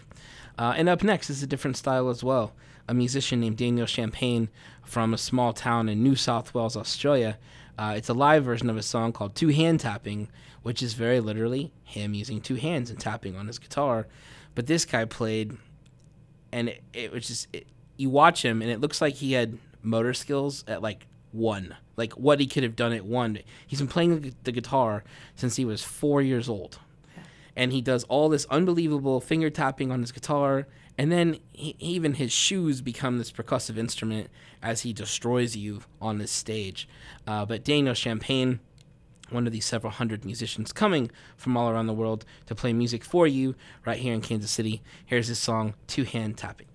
Uh, 0.57 0.73
and 0.75 0.89
up 0.89 1.03
next 1.03 1.29
is 1.29 1.43
a 1.43 1.47
different 1.47 1.77
style 1.77 2.09
as 2.09 2.23
well. 2.23 2.53
A 2.87 2.93
musician 2.95 3.39
named 3.39 3.57
Daniel 3.57 3.85
Champagne 3.85 4.49
from 4.83 5.13
a 5.13 5.17
small 5.19 5.53
town 5.53 5.89
in 5.89 6.01
New 6.01 6.15
South 6.15 6.55
Wales, 6.55 6.75
Australia. 6.75 7.37
Uh, 7.77 7.93
it's 7.97 8.09
a 8.09 8.15
live 8.15 8.43
version 8.43 8.67
of 8.67 8.77
a 8.77 8.81
song 8.81 9.13
called 9.13 9.35
Two 9.35 9.49
Hand 9.49 9.79
Tapping, 9.79 10.27
which 10.63 10.81
is 10.81 10.95
very 10.95 11.19
literally 11.19 11.71
him 11.83 12.15
using 12.15 12.41
two 12.41 12.55
hands 12.55 12.89
and 12.89 12.99
tapping 12.99 13.35
on 13.35 13.45
his 13.45 13.59
guitar. 13.59 14.07
But 14.55 14.65
this 14.65 14.85
guy 14.85 15.05
played, 15.05 15.55
and 16.51 16.69
it, 16.69 16.81
it 16.93 17.11
was 17.11 17.27
just, 17.27 17.47
it, 17.53 17.67
you 17.95 18.09
watch 18.09 18.43
him, 18.43 18.63
and 18.63 18.71
it 18.71 18.81
looks 18.81 19.01
like 19.01 19.13
he 19.13 19.33
had 19.33 19.59
motor 19.83 20.15
skills 20.15 20.63
at 20.67 20.81
like 20.81 21.05
one. 21.31 21.75
Like 21.97 22.13
what 22.13 22.39
he 22.39 22.47
could 22.47 22.63
have 22.63 22.75
done 22.75 22.93
at 22.93 23.05
one. 23.05 23.39
He's 23.65 23.79
been 23.79 23.87
playing 23.87 24.33
the, 24.43 24.51
guitar 24.51 25.03
since 25.35 25.55
he 25.55 25.65
was 25.65 25.83
four 25.83 26.21
years 26.21 26.49
old. 26.49 26.79
And 27.55 27.73
he 27.73 27.81
does 27.81 28.03
all 28.05 28.29
this 28.29 28.45
unbelievable 28.49 29.19
finger 29.19 29.49
tapping 29.49 29.91
on 29.91 30.01
his 30.01 30.11
guitar. 30.11 30.67
And 30.97 31.11
then 31.11 31.39
he, 31.51 31.75
even 31.79 32.13
his 32.13 32.31
shoes 32.31 32.81
become 32.81 33.17
this 33.17 33.31
percussive 33.31 33.77
instrument 33.77 34.29
as 34.61 34.81
he 34.81 34.93
destroys 34.93 35.55
you 35.55 35.81
on 36.01 36.17
this 36.17 36.31
stage. 36.31 36.87
Uh, 37.27 37.45
but 37.45 37.63
daniel 37.63 37.93
champagne 37.93 38.59
one 39.31 39.45
of 39.45 39.53
these 39.53 39.65
several 39.65 39.91
hundred 39.91 40.25
musicians 40.25 40.71
coming 40.71 41.11
from 41.37 41.55
all 41.55 41.69
around 41.69 41.87
the 41.87 41.93
world 41.93 42.25
to 42.47 42.55
play 42.55 42.73
music 42.73 43.03
for 43.03 43.27
you 43.27 43.55
right 43.85 43.99
here 43.99 44.13
in 44.13 44.21
kansas 44.21 44.51
city 44.51 44.81
here's 45.05 45.27
his 45.27 45.39
song 45.39 45.73
two 45.87 46.03
hand 46.03 46.37
tapping 46.37 46.68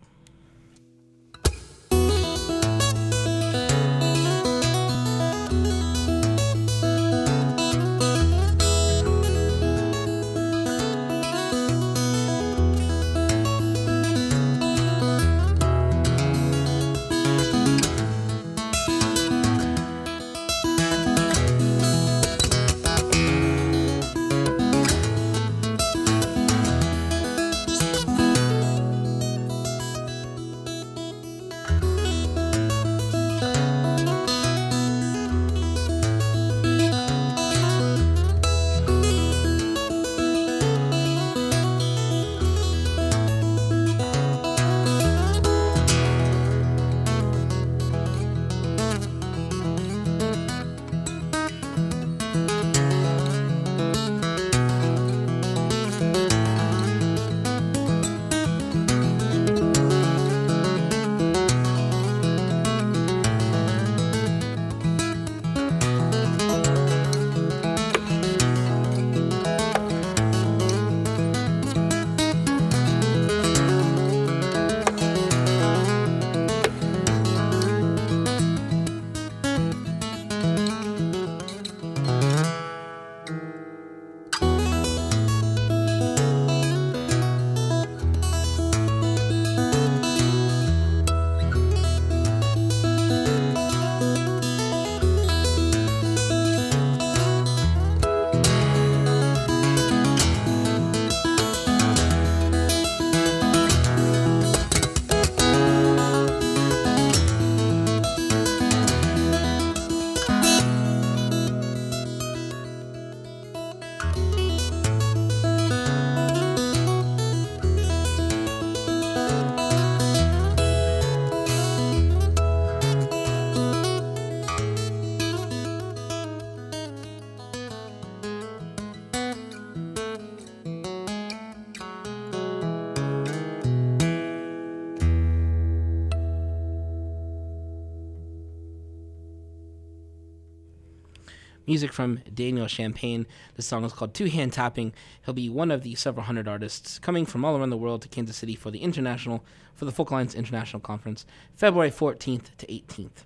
Music 141.75 141.93
from 141.93 142.21
Daniel 142.33 142.69
Champagne. 142.69 143.27
The 143.57 143.63
song 143.63 143.83
is 143.83 143.93
called 143.93 144.15
Two 144.15 144.27
Hand 144.27 144.53
Tapping. 144.53 144.93
He'll 145.25 145.35
be 145.35 145.49
one 145.49 145.73
of 145.73 145.83
the 145.83 145.97
several 145.97 146.25
hundred 146.25 146.47
artists 146.47 147.01
coming 147.01 147.27
from 147.27 147.45
all 147.45 147.57
around 147.57 147.71
the 147.71 147.77
world 147.77 148.03
to 148.03 148.09
Kansas 148.09 148.37
City 148.37 148.55
for 148.55 148.71
the 148.71 148.79
international, 148.79 149.45
for 149.75 149.85
the 149.85 149.91
Folk 149.91 150.11
Alliance 150.11 150.37
International 150.37 150.79
Conference, 150.79 151.27
February 151.57 151.91
14th 151.91 152.57
to 152.59 152.67
18th. 152.69 153.25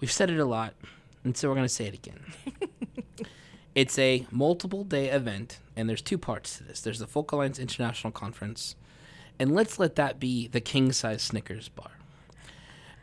We've 0.00 0.10
said 0.10 0.30
it 0.30 0.38
a 0.38 0.46
lot, 0.46 0.72
and 1.22 1.36
so 1.36 1.50
we're 1.50 1.54
going 1.54 1.66
to 1.66 1.68
say 1.68 1.84
it 1.84 1.92
again. 1.92 2.20
it's 3.74 3.98
a 3.98 4.26
multiple 4.30 4.84
day 4.84 5.10
event, 5.10 5.58
and 5.76 5.86
there's 5.86 6.00
two 6.00 6.16
parts 6.16 6.56
to 6.56 6.64
this. 6.64 6.80
There's 6.80 6.98
the 6.98 7.06
Folk 7.06 7.30
Alliance 7.32 7.58
International 7.58 8.10
Conference, 8.10 8.74
and 9.38 9.54
let's 9.54 9.78
let 9.78 9.96
that 9.96 10.18
be 10.18 10.48
the 10.48 10.62
king 10.62 10.92
size 10.92 11.20
Snickers 11.20 11.68
bar. 11.68 11.90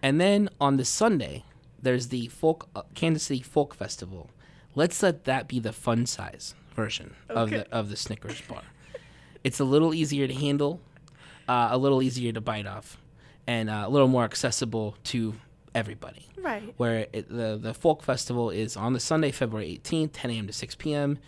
And 0.01 0.19
then 0.19 0.49
on 0.59 0.77
the 0.77 0.85
Sunday, 0.85 1.43
there's 1.79 2.07
the 2.07 2.25
folk 2.29 2.69
uh, 2.75 2.81
Kansas 2.95 3.21
City 3.21 3.43
Folk 3.43 3.75
Festival. 3.75 4.31
Let's 4.79 5.03
let 5.03 5.25
that 5.25 5.49
be 5.49 5.59
the 5.59 5.73
fun 5.73 6.05
size 6.05 6.55
version 6.73 7.13
of 7.27 7.49
the 7.49 7.69
of 7.69 7.89
the 7.89 7.97
Snickers 7.97 8.39
bar. 8.39 8.61
it's 9.43 9.59
a 9.59 9.65
little 9.65 9.93
easier 9.93 10.25
to 10.25 10.33
handle, 10.33 10.79
uh, 11.49 11.67
a 11.71 11.77
little 11.77 12.01
easier 12.01 12.31
to 12.31 12.39
bite 12.39 12.65
off, 12.65 12.97
and 13.45 13.69
uh, 13.69 13.83
a 13.85 13.89
little 13.89 14.07
more 14.07 14.23
accessible 14.23 14.95
to 15.03 15.35
everybody. 15.75 16.29
Right. 16.37 16.73
Where 16.77 17.07
it, 17.11 17.27
the 17.27 17.59
the 17.61 17.73
folk 17.73 18.03
festival 18.03 18.51
is 18.51 18.77
on 18.77 18.93
the 18.93 19.01
Sunday, 19.01 19.31
February 19.31 19.81
18th, 19.83 20.11
10 20.13 20.31
a.m. 20.31 20.47
to 20.47 20.53
6 20.53 20.75
p.m. 20.75 21.19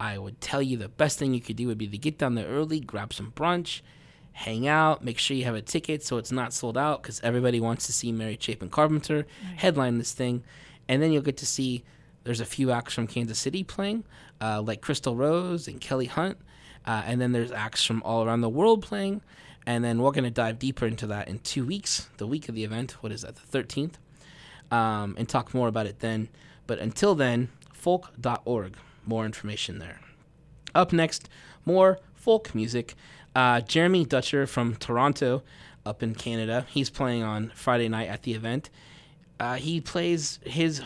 I 0.00 0.16
would 0.16 0.40
tell 0.40 0.62
you 0.62 0.78
the 0.78 0.88
best 0.88 1.18
thing 1.18 1.34
you 1.34 1.42
could 1.42 1.56
do 1.56 1.66
would 1.66 1.76
be 1.76 1.88
to 1.88 1.98
get 1.98 2.16
down 2.16 2.36
there 2.36 2.48
early, 2.48 2.80
grab 2.80 3.12
some 3.12 3.32
brunch, 3.32 3.82
hang 4.32 4.66
out, 4.66 5.04
make 5.04 5.18
sure 5.18 5.36
you 5.36 5.44
have 5.44 5.54
a 5.54 5.60
ticket 5.60 6.02
so 6.02 6.16
it's 6.16 6.32
not 6.32 6.54
sold 6.54 6.78
out 6.78 7.02
because 7.02 7.20
everybody 7.20 7.60
wants 7.60 7.84
to 7.84 7.92
see 7.92 8.12
Mary 8.12 8.38
Chapin 8.40 8.70
Carpenter 8.70 9.26
headline 9.56 9.98
this 9.98 10.12
thing, 10.12 10.42
and 10.88 11.02
then 11.02 11.12
you'll 11.12 11.20
get 11.20 11.36
to 11.36 11.46
see 11.46 11.84
there's 12.24 12.40
a 12.40 12.46
few 12.46 12.70
acts 12.70 12.94
from 12.94 13.06
Kansas 13.06 13.38
City 13.38 13.62
playing, 13.62 14.04
uh, 14.40 14.60
like 14.62 14.80
Crystal 14.80 15.14
Rose 15.14 15.68
and 15.68 15.80
Kelly 15.80 16.06
Hunt, 16.06 16.38
uh, 16.86 17.02
and 17.06 17.20
then 17.20 17.32
there's 17.32 17.52
acts 17.52 17.84
from 17.84 18.02
all 18.02 18.24
around 18.24 18.40
the 18.40 18.48
world 18.48 18.82
playing, 18.82 19.22
and 19.66 19.84
then 19.84 20.00
we're 20.00 20.10
gonna 20.10 20.30
dive 20.30 20.58
deeper 20.58 20.86
into 20.86 21.06
that 21.06 21.28
in 21.28 21.38
two 21.38 21.64
weeks, 21.64 22.08
the 22.16 22.26
week 22.26 22.48
of 22.48 22.54
the 22.54 22.64
event. 22.64 22.92
What 23.02 23.12
is 23.12 23.22
that, 23.22 23.36
the 23.36 23.46
13th? 23.46 23.94
Um, 24.70 25.14
and 25.18 25.28
talk 25.28 25.54
more 25.54 25.68
about 25.68 25.86
it 25.86 26.00
then. 26.00 26.28
But 26.66 26.78
until 26.78 27.14
then, 27.14 27.50
folk.org, 27.72 28.76
more 29.06 29.24
information 29.24 29.78
there. 29.78 30.00
Up 30.74 30.92
next, 30.92 31.28
more 31.64 32.00
folk 32.14 32.54
music. 32.54 32.94
Uh, 33.34 33.60
Jeremy 33.60 34.04
Dutcher 34.04 34.46
from 34.46 34.76
Toronto, 34.76 35.42
up 35.84 36.02
in 36.02 36.14
Canada, 36.14 36.66
he's 36.70 36.88
playing 36.88 37.22
on 37.22 37.52
Friday 37.54 37.88
night 37.88 38.08
at 38.08 38.22
the 38.22 38.32
event. 38.32 38.70
Uh, 39.38 39.54
he 39.54 39.80
plays 39.80 40.38
his 40.44 40.80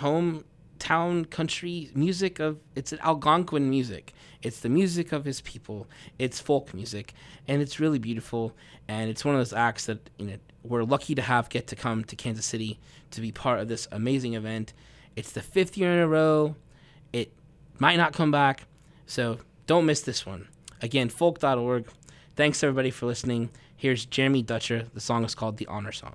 hometown 0.79 1.29
country 1.31 1.91
music 1.95 2.39
of 2.39 2.59
it's 2.75 2.93
an 2.93 2.99
Algonquin 3.03 3.69
music. 3.69 4.15
It's 4.43 4.61
the 4.61 4.69
music 4.69 5.13
of 5.13 5.25
his 5.25 5.41
people. 5.41 5.87
It's 6.19 6.41
folk 6.41 6.73
music, 6.73 7.15
and 7.47 7.61
it's 7.61 7.81
really 7.81 7.99
beautiful. 7.99 8.55
And 8.87 9.11
it's 9.11 9.25
one 9.25 9.35
of 9.35 9.41
those 9.41 9.53
acts 9.53 9.87
that 9.87 10.11
you 10.19 10.27
know 10.27 10.37
we're 10.63 10.85
lucky 10.85 11.15
to 11.15 11.23
have 11.23 11.49
get 11.49 11.67
to 11.69 11.77
come 11.77 12.05
to 12.05 12.17
Kansas 12.17 12.47
City 12.47 12.79
to 13.11 13.21
be 13.21 13.33
part 13.33 13.61
of 13.61 13.69
this 13.69 13.89
amazing 13.91 14.35
event. 14.35 14.73
It's 15.17 15.33
the 15.33 15.43
fifth 15.43 15.77
year 15.77 15.93
in 15.93 15.99
a 15.99 16.09
row. 16.09 16.55
It 17.13 17.33
might 17.79 17.97
not 17.97 18.13
come 18.13 18.31
back, 18.31 18.65
so 19.07 19.39
don't 19.67 19.87
miss 19.87 20.03
this 20.03 20.25
one. 20.25 20.49
Again, 20.81 21.09
folk.org. 21.09 21.87
Thanks 22.37 22.63
everybody 22.63 22.91
for 22.91 23.07
listening. 23.07 23.51
Here's 23.77 24.07
Jeremy 24.07 24.43
Dutcher. 24.43 24.87
The 24.95 25.01
song 25.01 25.25
is 25.25 25.35
called 25.35 25.57
The 25.57 25.67
Honor 25.67 25.93
Song. 25.93 26.15